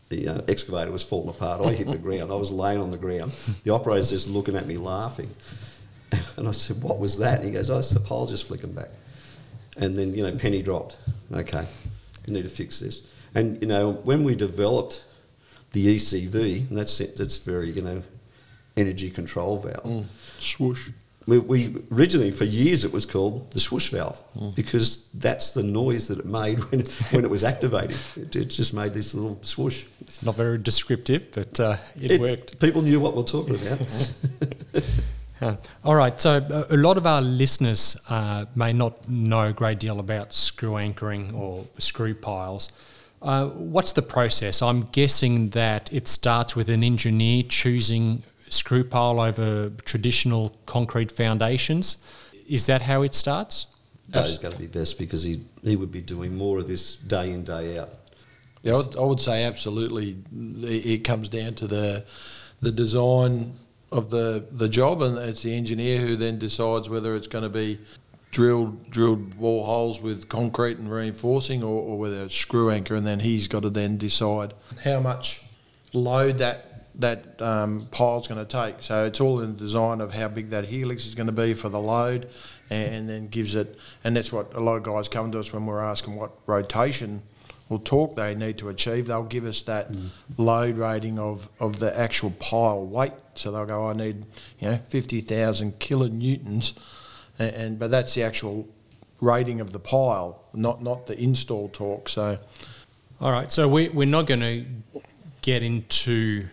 [0.10, 1.62] the uh, excavator was falling apart.
[1.62, 2.32] I hit the ground.
[2.32, 3.34] I was laying on the ground.
[3.64, 5.30] The operator's just looking at me laughing.
[6.38, 7.40] And I said, What was that?
[7.40, 8.90] And he goes, Oh, it's the pole just flicking back.
[9.76, 10.96] And then, you know, penny dropped.
[11.34, 11.66] Okay,
[12.26, 13.02] you need to fix this.
[13.36, 15.04] And, you know, when we developed
[15.72, 18.02] the ECV, and that's that's very you know
[18.76, 19.84] energy control valve.
[19.84, 20.06] Mm.
[20.40, 20.90] Swoosh.
[21.28, 24.24] We, we originally for years it was called the swoosh valve
[24.56, 27.98] because that's the noise that it made when when it was activated.
[28.16, 29.84] It, it just made this little swoosh.
[30.02, 32.60] It's not very descriptive, but uh, it, It- worked.
[32.60, 33.80] People knew what we're talking about.
[35.40, 35.54] Uh,
[35.86, 40.00] all right, so a lot of our listeners uh, may not know a great deal
[40.00, 42.72] about screw anchoring or screw piles.
[43.22, 44.64] Uh, what's the process?
[44.64, 51.98] I'm guessing that it starts with an engineer choosing screw pile over traditional concrete foundations.
[52.48, 53.68] Is that how it starts?
[54.10, 57.32] That's going to be best because he he would be doing more of this day
[57.32, 57.90] in day out.
[58.64, 60.18] Yeah, I would, I would say absolutely.
[60.34, 62.06] It comes down to the
[62.62, 63.56] the design
[63.92, 67.50] of the the job, and it's the engineer who then decides whether it's going to
[67.50, 67.80] be
[68.32, 73.06] drilled drilled wall holes with concrete and reinforcing, or, or whether it's screw anchor, and
[73.06, 74.54] then he's got to then decide
[74.86, 75.44] how much
[75.94, 76.67] load that
[76.98, 78.82] that um, pile's going to take.
[78.82, 81.54] So it's all in the design of how big that helix is going to be
[81.54, 82.30] for the load,
[82.70, 83.78] and, and then gives it.
[84.04, 87.22] And that's what a lot of guys come to us when we're asking what rotation
[87.70, 89.08] or torque they need to achieve.
[89.08, 89.92] They'll give us that
[90.38, 93.14] load rating of, of the actual pile weight.
[93.36, 94.26] So they'll go, I need
[94.60, 96.74] you know fifty thousand kilonewtons,
[97.38, 98.68] and, and but that's the actual
[99.22, 102.10] rating of the pile, not not the install torque.
[102.10, 102.40] So.
[103.20, 105.02] All right, so we, we're not going to
[105.42, 106.46] get into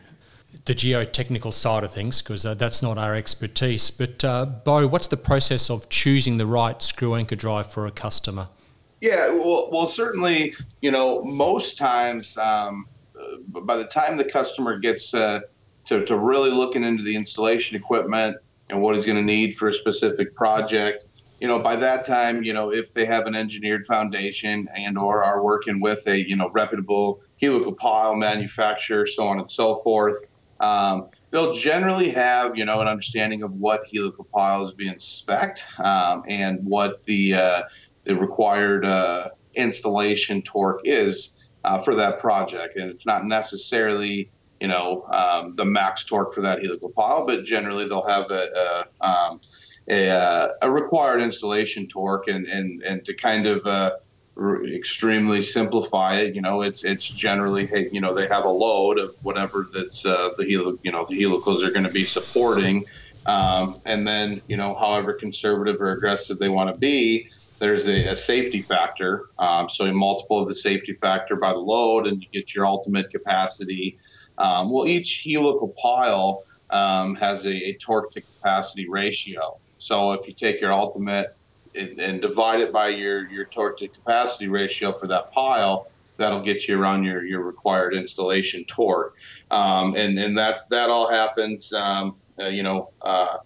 [0.64, 3.90] the geotechnical side of things because uh, that's not our expertise.
[3.90, 7.90] But, uh, Bo, what's the process of choosing the right screw anchor drive for a
[7.90, 8.48] customer?
[9.00, 12.86] Yeah, well, well, certainly, you know, most times, um,
[13.20, 15.40] uh, by the time the customer gets uh,
[15.86, 18.36] to, to really looking into the installation equipment
[18.70, 21.04] and what he's going to need for a specific project,
[21.40, 25.22] you know, by that time, you know, if they have an engineered foundation and or
[25.22, 30.16] are working with a, you know, reputable helical pile manufacturer, so on and so forth,
[30.64, 35.58] um, they'll generally have, you know, an understanding of what helical pile is being spec
[35.78, 37.62] um, and what the uh,
[38.04, 41.30] the required uh, installation torque is
[41.64, 42.76] uh, for that project.
[42.78, 47.44] And it's not necessarily, you know, um, the max torque for that helical pile, but
[47.44, 49.40] generally they'll have a, a, um,
[49.88, 52.28] a, uh, a required installation torque.
[52.28, 53.92] And, and, and to kind of uh,
[54.66, 58.98] extremely simplify it, you know, it's it's generally, hey, you know, they have a load
[58.98, 62.84] of whatever that's uh, the helical, you know, the helicals are going to be supporting.
[63.26, 67.26] Um, and then, you know, however conservative or aggressive they want to be,
[67.60, 69.26] there's a, a safety factor.
[69.38, 72.66] Um, so you multiple of the safety factor by the load, and you get your
[72.66, 73.96] ultimate capacity.
[74.38, 79.60] Um, well, each helical pile um, has a, a torque to capacity ratio.
[79.78, 81.28] So if you take your ultimate
[81.74, 86.42] and, and divide it by your, your torque to capacity ratio for that pile, that'll
[86.42, 89.16] get you around your, your required installation torque.
[89.50, 93.38] Um, and and that, that all happens, um, uh, you know, uh,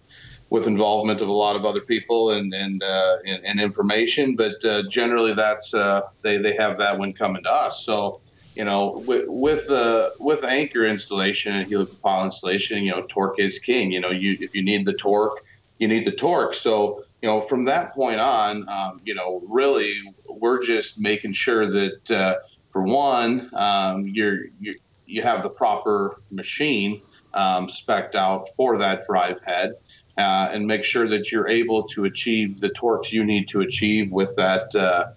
[0.49, 4.35] with involvement of a lot of other people and and uh, and, and information.
[4.35, 7.85] But uh, generally, that's uh, they they have that when coming to us.
[7.85, 8.21] So
[8.55, 13.39] you know, with with uh, with anchor installation and helical pile installation, you know, torque
[13.39, 13.91] is king.
[13.91, 15.43] You know, you if you need the torque,
[15.77, 16.55] you need the torque.
[16.55, 19.93] So you know, from that point on, um, you know, really,
[20.27, 22.35] we're just making sure that uh,
[22.71, 24.73] for one, um, you're you
[25.05, 27.01] you have the proper machine
[27.33, 29.73] um, specced out for that drive head
[30.17, 34.11] uh, and make sure that you're able to achieve the torques you need to achieve
[34.11, 35.11] with that uh,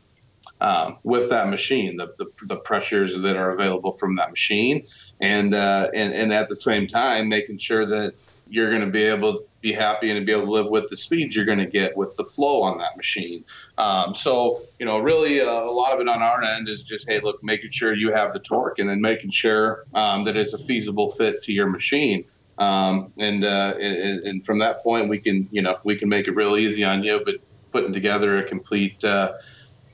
[0.60, 4.86] um, with that machine, the, the, the pressures that are available from that machine,
[5.20, 8.14] and uh, and and at the same time making sure that
[8.48, 10.96] you're going to be able to be happy and be able to live with the
[10.96, 13.44] speeds you're going to get with the flow on that machine.
[13.78, 17.08] Um, so you know, really uh, a lot of it on our end is just
[17.08, 20.52] hey, look, making sure you have the torque, and then making sure um, that it's
[20.52, 22.24] a feasible fit to your machine.
[22.58, 26.28] Um, and, uh, and and from that point, we can you know we can make
[26.28, 27.36] it real easy on you, but
[27.72, 29.32] putting together a complete uh,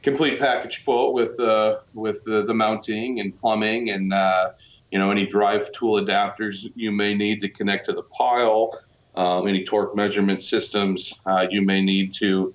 [0.03, 4.51] complete package quote with uh, with the, the mounting and plumbing and uh,
[4.91, 8.73] you know any drive tool adapters you may need to connect to the pile,
[9.19, 12.55] um, any torque measurement systems uh, you may need to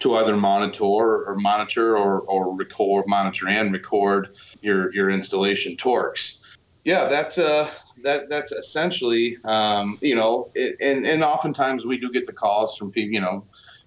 [0.00, 4.30] to either monitor or monitor or, or record monitor and record
[4.62, 6.40] your your installation torques.
[6.84, 7.70] Yeah, that's uh
[8.04, 12.76] that that's essentially um, you know it, and and oftentimes we do get the calls
[12.76, 13.44] from people you know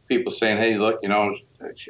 [0.07, 1.35] people saying hey look you know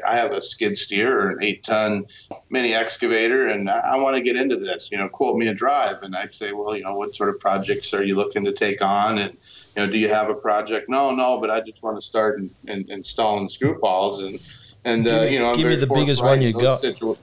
[0.06, 2.06] I have a skid steer or an eight ton
[2.50, 4.90] mini excavator and I, I want to get into this.
[4.94, 6.04] You know quote me a drive.
[6.04, 8.82] And I say well you know what sort of projects are you looking to take
[8.82, 9.18] on?
[9.18, 9.36] And
[9.76, 12.40] you know do you have a project no no but I just want to start
[12.40, 14.40] in, in, installing screw piles and
[14.84, 16.82] and uh, Give me- you know I'm give me the biggest one you got.
[16.82, 17.18] situa-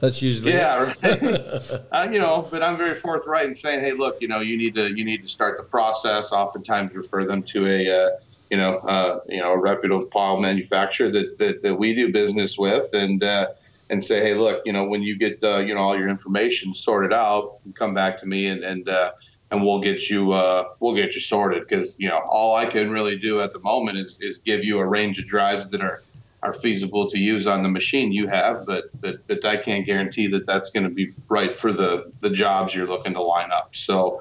[0.00, 1.04] That's usually yeah, right.
[1.92, 4.74] uh, you know, but I'm very forthright in saying, hey, look, you know, you need
[4.74, 6.32] to you need to start the process.
[6.32, 8.10] Oftentimes, refer them to a uh,
[8.50, 12.58] you know uh, you know a reputable pile manufacturer that, that, that we do business
[12.58, 13.48] with, and uh,
[13.90, 16.74] and say, hey, look, you know, when you get uh, you know all your information
[16.74, 19.12] sorted out, come back to me and and uh,
[19.50, 22.90] and we'll get you uh, we'll get you sorted because you know all I can
[22.90, 26.02] really do at the moment is is give you a range of drives that are
[26.42, 30.28] are feasible to use on the machine you have, but but, but I can't guarantee
[30.28, 33.74] that that's going to be right for the the jobs you're looking to line up.
[33.74, 34.20] So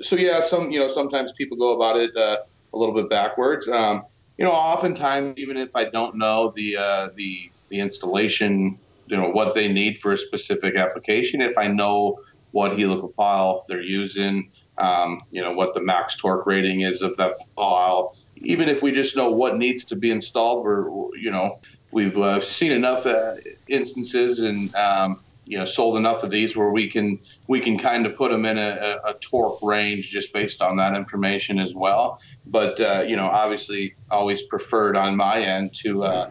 [0.00, 2.38] so yeah, some you know sometimes people go about it uh,
[2.72, 3.68] a little bit backwards.
[3.68, 4.04] Um,
[4.38, 9.30] you know, oftentimes even if I don't know the uh, the the installation, you know
[9.30, 12.18] what they need for a specific application, if I know
[12.50, 17.16] what helical pile they're using, um, you know what the max torque rating is of
[17.16, 18.14] that pile
[18.44, 21.58] even if we just know what needs to be installed, we're you know
[21.90, 23.34] we've uh, seen enough uh,
[23.68, 27.18] instances and um, you know sold enough of these where we can
[27.48, 30.76] we can kind of put them in a, a, a torque range just based on
[30.76, 32.20] that information as well.
[32.46, 36.30] But uh, you know, obviously, always preferred on my end to uh,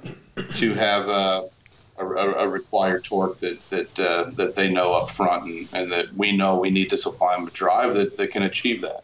[0.56, 1.46] to have
[2.02, 5.92] a, a, a, required torque that that uh, that they know up front and, and
[5.92, 9.04] that we know we need to supply them a drive that, that can achieve that.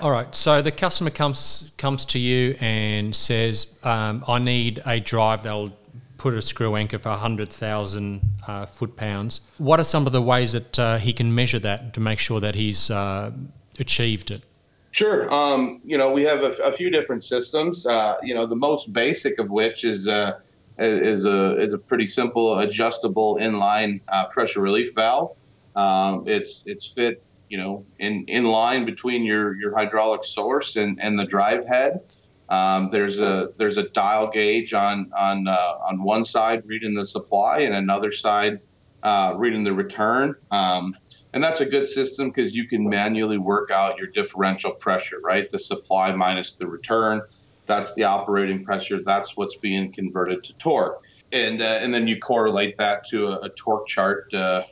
[0.00, 0.34] All right.
[0.34, 5.76] So the customer comes comes to you and says, um, "I need a drive that'll
[6.18, 10.22] put a screw anchor for hundred thousand uh, foot pounds." What are some of the
[10.22, 13.32] ways that uh, he can measure that to make sure that he's uh,
[13.78, 14.44] achieved it?
[14.92, 15.32] Sure.
[15.32, 17.84] Um, you know, we have a, a few different systems.
[17.84, 20.40] Uh, you know, the most basic of which is uh,
[20.78, 25.36] is a is a pretty simple adjustable inline uh, pressure relief valve.
[25.76, 30.98] Um, it's it's fit you know, in, in line between your, your hydraulic source and,
[31.00, 32.00] and the drive head.
[32.48, 37.06] Um, there's a there's a dial gauge on on uh, on one side reading the
[37.06, 38.60] supply and another side
[39.02, 40.34] uh, reading the return.
[40.50, 40.96] Um,
[41.34, 45.50] and that's a good system because you can manually work out your differential pressure, right?
[45.50, 47.20] The supply minus the return.
[47.68, 49.00] That's the operating pressure.
[49.04, 51.02] That's what's being converted to torque.
[51.30, 54.64] And, uh, and then you correlate that to a, a torque chart uh,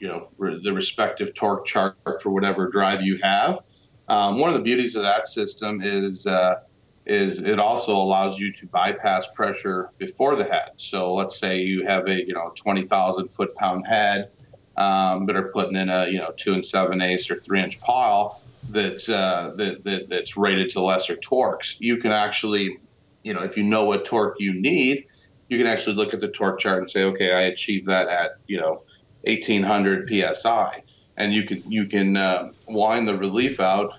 [0.00, 3.60] you know the respective torque chart for whatever drive you have.
[4.08, 6.60] Um, one of the beauties of that system is uh,
[7.06, 10.70] is it also allows you to bypass pressure before the head.
[10.76, 14.30] So let's say you have a you know 20,000 foot pound head,
[14.76, 17.80] um, but are putting in a you know two and seven eighths or three inch
[17.80, 21.76] pile that's uh, that, that that's rated to lesser torques.
[21.80, 22.78] You can actually,
[23.22, 25.06] you know, if you know what torque you need,
[25.48, 28.32] you can actually look at the torque chart and say, okay, I achieved that at
[28.46, 28.82] you know
[29.24, 30.82] 1800 psi,
[31.16, 33.92] and you can you can uh, wind the relief out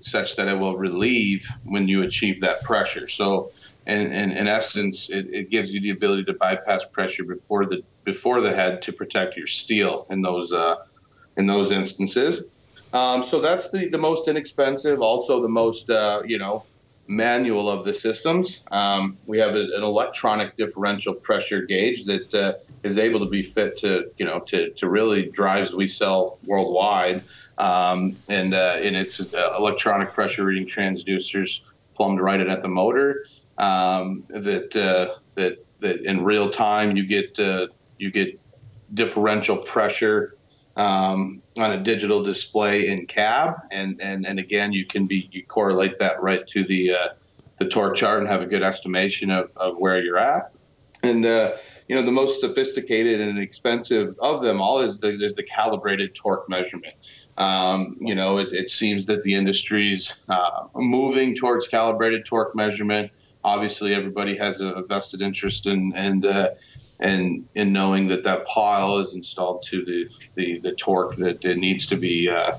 [0.00, 3.08] such that it will relieve when you achieve that pressure.
[3.08, 3.50] So,
[3.86, 8.40] in, in essence, it, it gives you the ability to bypass pressure before the before
[8.40, 10.76] the head to protect your steel in those uh,
[11.36, 12.44] in those instances.
[12.92, 16.64] Um, so that's the, the most inexpensive, also the most uh, you know
[17.08, 18.62] manual of the systems.
[18.70, 23.42] Um, we have a, an electronic differential pressure gauge that uh, is able to be
[23.42, 27.22] fit to, you know, to, to really drives we sell worldwide.
[27.58, 31.60] Um, and, uh, and it's uh, electronic pressure reading transducers
[31.94, 33.26] plumbed right in at the motor
[33.58, 37.68] um, that, uh, that, that in real time you get, uh,
[37.98, 38.38] you get
[38.94, 40.35] differential pressure
[40.76, 45.44] um, on a digital display in cab, and and and again, you can be you
[45.44, 47.08] correlate that right to the uh,
[47.58, 50.54] the torque chart and have a good estimation of, of where you're at.
[51.02, 51.56] And uh,
[51.88, 56.14] you know, the most sophisticated and expensive of them all is the, is the calibrated
[56.14, 56.94] torque measurement.
[57.38, 63.12] Um, you know, it, it, seems that the industry's uh, moving towards calibrated torque measurement.
[63.44, 66.50] Obviously, everybody has a vested interest in and uh,
[67.00, 71.58] and in knowing that that pile is installed to the the, the torque that it
[71.58, 72.56] needs to be uh,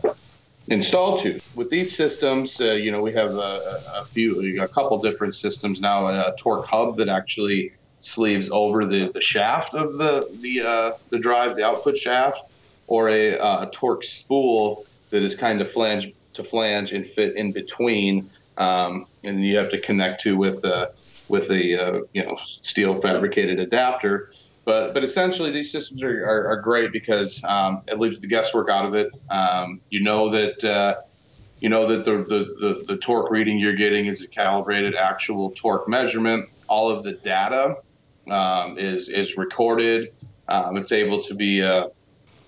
[0.67, 1.39] installed to.
[1.55, 5.79] With these systems, uh, you know, we have a, a, few, a couple different systems
[5.79, 6.07] now.
[6.07, 11.19] A torque hub that actually sleeves over the, the shaft of the the uh, the
[11.19, 12.41] drive, the output shaft,
[12.88, 17.35] or a, uh, a torque spool that is kind of flange to flange and fit
[17.35, 20.91] in between, um, and you have to connect to with a
[21.30, 24.32] with a uh, you know steel fabricated adapter.
[24.65, 28.69] But but essentially these systems are, are, are great because um, it leaves the guesswork
[28.69, 29.09] out of it.
[29.30, 30.95] Um, you know that uh,
[31.59, 35.51] you know that the, the, the, the, torque reading you're getting is a calibrated actual
[35.51, 36.49] torque measurement.
[36.67, 37.78] All of the data
[38.30, 40.13] um, is is recorded.
[40.49, 41.89] Um, it's able to be uh,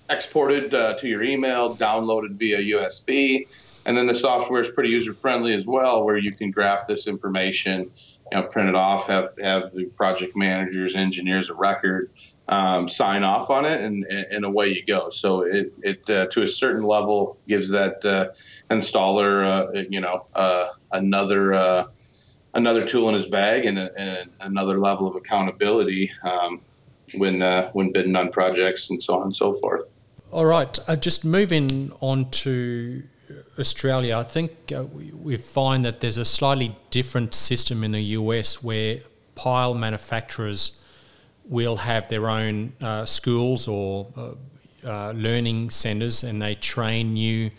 [0.08, 3.46] exported uh, to your email, downloaded via USB,
[3.86, 7.06] and then the software is pretty user friendly as well, where you can graph this
[7.06, 7.90] information
[8.38, 12.10] know, print it off, have have the project managers, engineers a record,
[12.48, 15.08] um, sign off on it, and, and away you go.
[15.10, 18.28] So it, it uh, to a certain level gives that uh,
[18.70, 21.86] installer, uh, you know, uh, another uh,
[22.54, 26.60] another tool in his bag and, a, and another level of accountability um,
[27.14, 29.84] when uh, when bidding on projects and so on and so forth.
[30.32, 33.02] All right, just moving on to
[33.60, 34.52] Australia, I think
[34.92, 39.00] we, we find that there's a slightly different system in the US where
[39.34, 40.78] pile manufacturers
[41.44, 44.30] will have their own uh, schools or uh,
[44.84, 47.50] uh, learning centres and they train new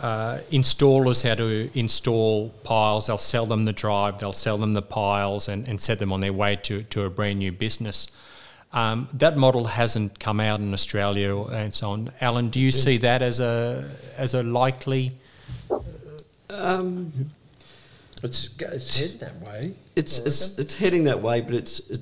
[0.00, 3.08] uh, installers how to install piles.
[3.08, 6.20] They'll sell them the drive, they'll sell them the piles and, and set them on
[6.20, 8.10] their way to, to a brand new business.
[8.72, 12.12] Um, that model hasn't come out in Australia and so on.
[12.20, 15.12] Alan, do you see that as a as a likely?
[16.48, 17.12] Um,
[18.22, 19.74] it's, it's heading that way.
[19.96, 22.00] It's, it's it's heading that way, but it's it,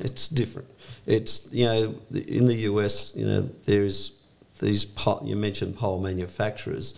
[0.00, 0.68] it's different.
[1.06, 4.12] It's you know in the US, you know there's
[4.58, 4.86] these
[5.24, 6.94] you mentioned pole manufacturers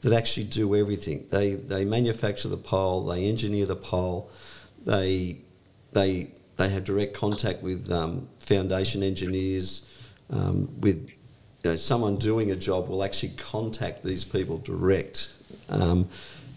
[0.00, 1.26] that actually do everything.
[1.30, 4.30] They they manufacture the pole, they engineer the pole,
[4.84, 5.38] they
[5.92, 6.30] they
[6.60, 9.82] they have direct contact with um, foundation engineers,
[10.28, 11.10] um, with
[11.64, 15.32] you know, someone doing a job will actually contact these people direct.
[15.70, 16.08] Um,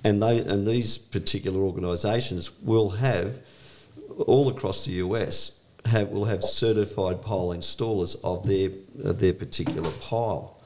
[0.03, 3.39] and they and these particular organisations will have
[4.27, 8.71] all across the US have will have certified pile installers of their
[9.09, 10.61] of their particular pile.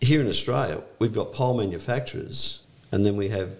[0.00, 3.50] Here in Australia, we've got pile manufacturers, and then we have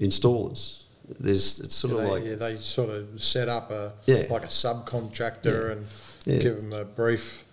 [0.00, 0.83] installers.
[1.08, 4.26] There's it's sort yeah, of they, like yeah, they sort of set up a Yeah.
[4.30, 5.86] like a subcontractor and
[6.24, 7.44] give them a brief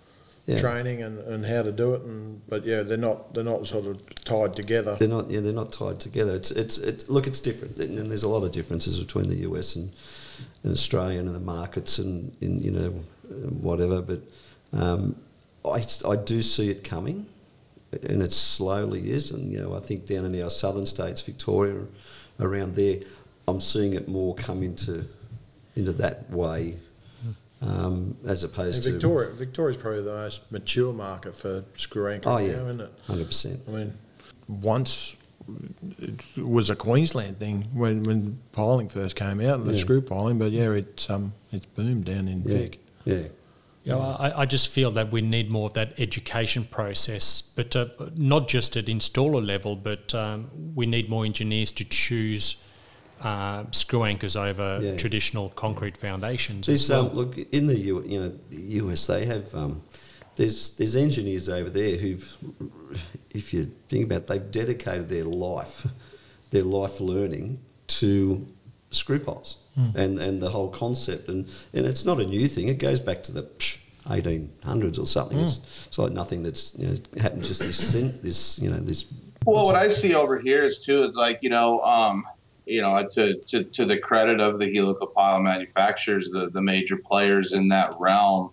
[0.58, 3.86] training and, and how to do it and but yeah they're not they're not sort
[3.86, 4.96] of tied together.
[4.98, 5.30] They're not.
[5.30, 6.34] Yeah, they're not tied together.
[6.34, 7.26] It's it's it's look.
[7.26, 9.90] It's different, and, and there's a lot of differences between the US and,
[10.62, 12.90] and Australia and the markets and in you know
[13.60, 14.00] whatever.
[14.00, 14.20] But
[14.72, 15.16] um,
[15.64, 17.26] I I do see it coming,
[17.92, 19.30] and it slowly is.
[19.30, 21.84] And you know I think down in our southern states, Victoria,
[22.40, 23.00] around there,
[23.48, 25.04] I'm seeing it more come into
[25.76, 26.76] into that way.
[27.60, 32.28] Um, as opposed And to Victoria Victoria's probably the most mature market for screw anchor
[32.28, 32.50] Oh, now, yeah.
[32.54, 32.92] isn't it?
[33.06, 33.60] hundred percent.
[33.68, 33.94] I mean,
[34.48, 35.14] once
[36.00, 39.80] it was a Queensland thing when, when piling first came out and the Yeah.
[39.80, 42.80] screw piling, but yeah, it's um it's boomed down in Yeah, Vic.
[43.04, 43.14] yeah.
[43.84, 47.74] You know, I, I just feel that we need more of that education process, but
[47.74, 52.56] uh, not just at installer level, but um, we need more engineers to choose
[53.22, 54.96] uh, screw anchors over Yeah.
[54.96, 56.66] traditional concrete foundations.
[56.66, 57.08] There's as well.
[57.08, 59.82] um, look in the U, you know the US they have um,
[60.36, 62.36] there's there's engineers over there who've
[63.30, 65.86] if you think about it, they've dedicated their life
[66.50, 68.46] their life learning to
[68.90, 69.56] screw poles
[69.94, 73.22] and and the whole concept and and it's not a new thing it goes back
[73.22, 77.60] to the psh, 1800s or something it's, it's like nothing that's you know happened just
[77.60, 77.92] this
[78.22, 79.06] this you know this
[79.46, 82.24] Well, what I see over here is too is like you know, um,
[82.72, 86.96] you know, to, to to the credit of the helical pile manufacturers, the the major
[86.96, 88.50] players in that realm,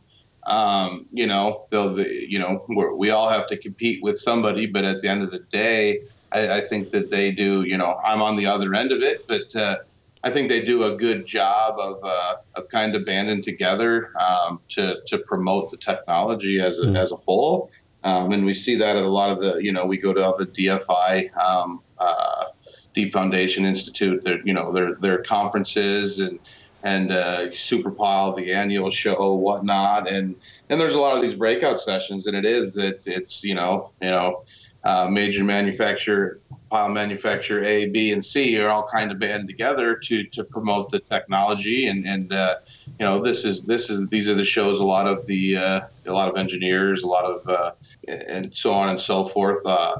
[0.47, 4.83] um, you know, they'll you know we're, we all have to compete with somebody, but
[4.83, 6.01] at the end of the day,
[6.31, 7.63] I, I think that they do.
[7.63, 9.55] You know, I'm on the other end of it, but.
[9.55, 9.77] Uh,
[10.21, 14.59] I think they do a good job of, uh, of kind of banding together um,
[14.75, 16.97] to, to promote the technology as a, Mhm.
[16.97, 17.71] as a whole.
[18.03, 20.21] Um, and we see that at a lot of the, you know, we go to
[20.25, 22.45] all the DFI, um, uh,
[22.93, 26.39] Deep Foundation Institute, their, you know, their, their conferences and,
[26.83, 30.09] and uh, Superpile, the annual show, whatnot.
[30.09, 30.35] And,
[30.69, 33.91] and there's a lot of these breakout sessions and it is, it's, it's, you know,
[34.01, 34.43] you know,
[34.83, 36.39] uh, major manufacturer,
[36.71, 40.89] pile manufacturer A, B, and C are all kind of banded together to, to promote
[40.89, 41.87] the technology.
[41.87, 42.55] And, and, uh,
[42.97, 45.81] you know, this is, this is, these are the shows a lot of the, uh,
[46.05, 47.71] a lot of engineers, a lot of, uh,
[48.07, 49.97] and so on and so forth, uh,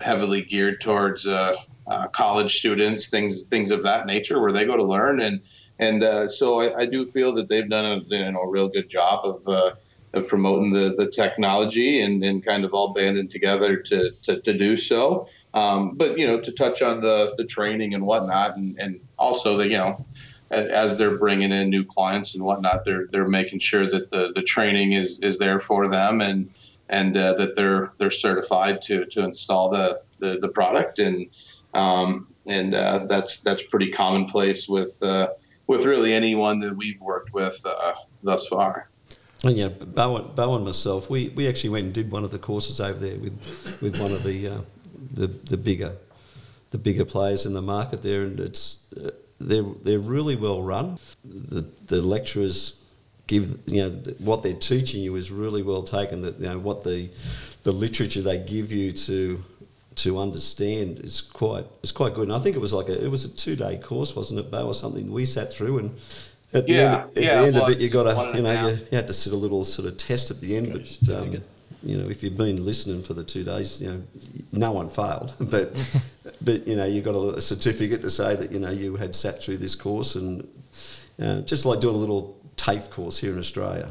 [0.00, 1.54] heavily geared towards, uh,
[1.86, 5.20] uh, college students, things, things of that nature where they go to learn.
[5.20, 5.40] And,
[5.78, 8.68] and, uh, so I, I do feel that they've done a, you know, a real
[8.68, 9.74] good job of, uh,
[10.14, 14.52] of promoting the, the technology and, and kind of all banding together to, to, to
[14.56, 15.26] do so.
[15.54, 19.56] Um, but, you know, to touch on the, the training and whatnot, and, and also
[19.56, 20.04] the, you know,
[20.50, 24.42] as they're bringing in new clients and whatnot, they're, they're making sure that the, the
[24.42, 26.50] training is, is there for them and,
[26.90, 30.98] and uh, that they're, they're certified to, to install the, the, the product.
[30.98, 31.28] And,
[31.74, 35.28] um, and uh, that's, that's pretty commonplace with, uh,
[35.66, 38.88] with really anyone that we've worked with uh, thus far.
[39.44, 42.80] And yeah, Bo and, myself, we, we actually went and did one of the courses
[42.80, 44.60] over there with, with one of the, uh,
[45.14, 45.96] the the bigger
[46.70, 50.98] the bigger players in the market there, and it's uh, they're they're really well run.
[51.24, 52.78] The the lecturers
[53.26, 56.22] give you know what they're teaching you is really well taken.
[56.22, 57.10] That you know what the
[57.62, 59.44] the literature they give you to
[59.96, 62.28] to understand is quite is quite good.
[62.28, 64.50] And I think it was like a it was a two day course, wasn't it,
[64.50, 65.98] Bo, or something we sat through and.
[66.54, 68.42] At the Yeah, end, at yeah, the end well, of it, you got to, you
[68.42, 70.70] know, you, you had to sit a little sort of test at the end.
[70.74, 71.42] But um,
[71.82, 74.02] you know, if you've been listening for the two days, you know,
[74.52, 75.34] no one failed.
[75.40, 75.74] But
[76.42, 79.14] but you know, you got a, a certificate to say that you know you had
[79.14, 80.46] sat through this course, and
[81.20, 83.90] uh, just like doing a little TAFE course here in Australia,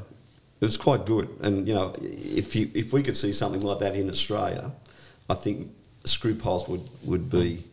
[0.59, 1.29] it was quite good.
[1.41, 4.71] And you know, if you if we could see something like that in Australia,
[5.29, 5.71] I think
[6.05, 7.63] screw piles would would be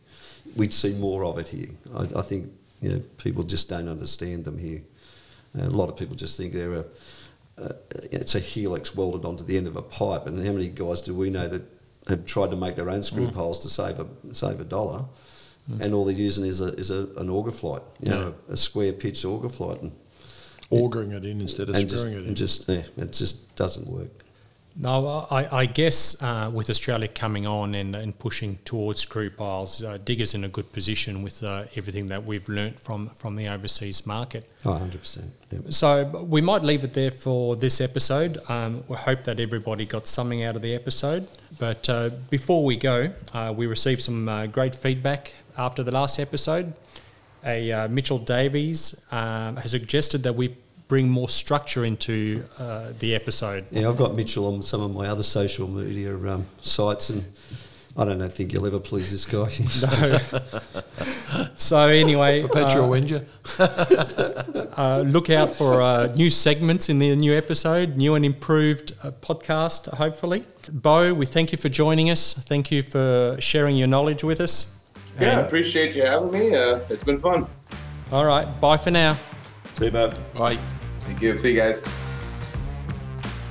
[0.56, 1.68] we'd see more of it here.
[1.94, 4.82] I, I think you know people just don't understand them here.
[5.58, 6.84] Uh, a lot of people just think they're a
[7.58, 7.72] uh,
[8.12, 10.26] it's a helix welded onto the end of a pipe.
[10.26, 11.62] And how many guys do we know that
[12.08, 15.04] have tried to make their own screw piles to save a save a dollar,
[15.80, 18.92] and all they're using is a is a, an auger flight, you know, a square
[18.92, 19.92] pitch auger flight, and,
[20.70, 22.26] Augering it in instead of and just, screwing it in.
[22.28, 24.10] and just yeah, it just doesn't work.
[24.80, 29.82] No, I, I guess uh, with Australia coming on and, and pushing towards screw piles,
[29.82, 33.48] uh, Digga's in a good position with uh, everything that we've learnt from, from the
[33.48, 34.48] overseas market.
[34.64, 35.32] Oh, 100 percent.
[35.50, 35.58] Yeah.
[35.70, 38.38] So we might leave it there for this episode.
[38.48, 41.26] Um, we hope that everybody got something out of the episode.
[41.58, 46.20] But uh, before we go, uh, we received some uh, great feedback after the last
[46.20, 46.72] episode.
[47.44, 50.56] A uh, Mitchell Davies um, has suggested that we
[50.88, 53.66] bring more structure into uh, the episode.
[53.70, 57.24] Yeah, I've got Mitchell on some of my other social media um, sites, and
[57.96, 59.50] I don't know, think you'll ever please this guy.
[61.42, 61.48] no.
[61.58, 63.26] So anyway, Perpetual uh, Whinger.
[63.58, 69.10] uh, look out for uh, new segments in the new episode, new and improved uh,
[69.10, 70.44] podcast, hopefully.
[70.72, 72.34] Bo, we thank you for joining us.
[72.34, 74.74] Thank you for sharing your knowledge with us.
[75.20, 76.54] Yeah, And- appreciate you having me.
[76.54, 77.46] Uh, it's been fun.
[78.10, 78.46] all right.
[78.60, 79.16] Bye for now.
[79.76, 80.16] See you, Bob.
[80.34, 80.58] Right.
[81.08, 81.40] Thank you.
[81.40, 81.80] See you guys.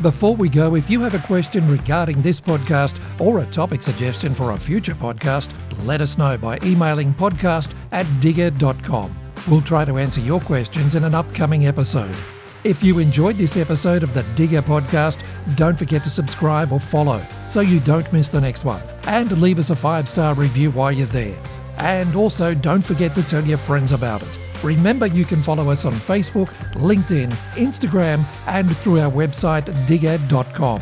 [0.01, 4.35] Before we go, if you have a question regarding this podcast or a topic suggestion
[4.35, 5.51] for a future podcast,
[5.85, 9.15] let us know by emailing podcast at digga.com.
[9.47, 12.15] We'll try to answer your questions in an upcoming episode.
[12.63, 15.23] If you enjoyed this episode of the Digga podcast,
[15.55, 18.81] don't forget to subscribe or follow so you don't miss the next one.
[19.07, 21.37] And leave us a five star review while you're there.
[21.77, 24.39] And also, don't forget to tell your friends about it.
[24.63, 30.81] Remember, you can follow us on Facebook, LinkedIn, Instagram, and through our website digga.com.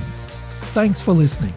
[0.73, 1.53] Thanks for listening.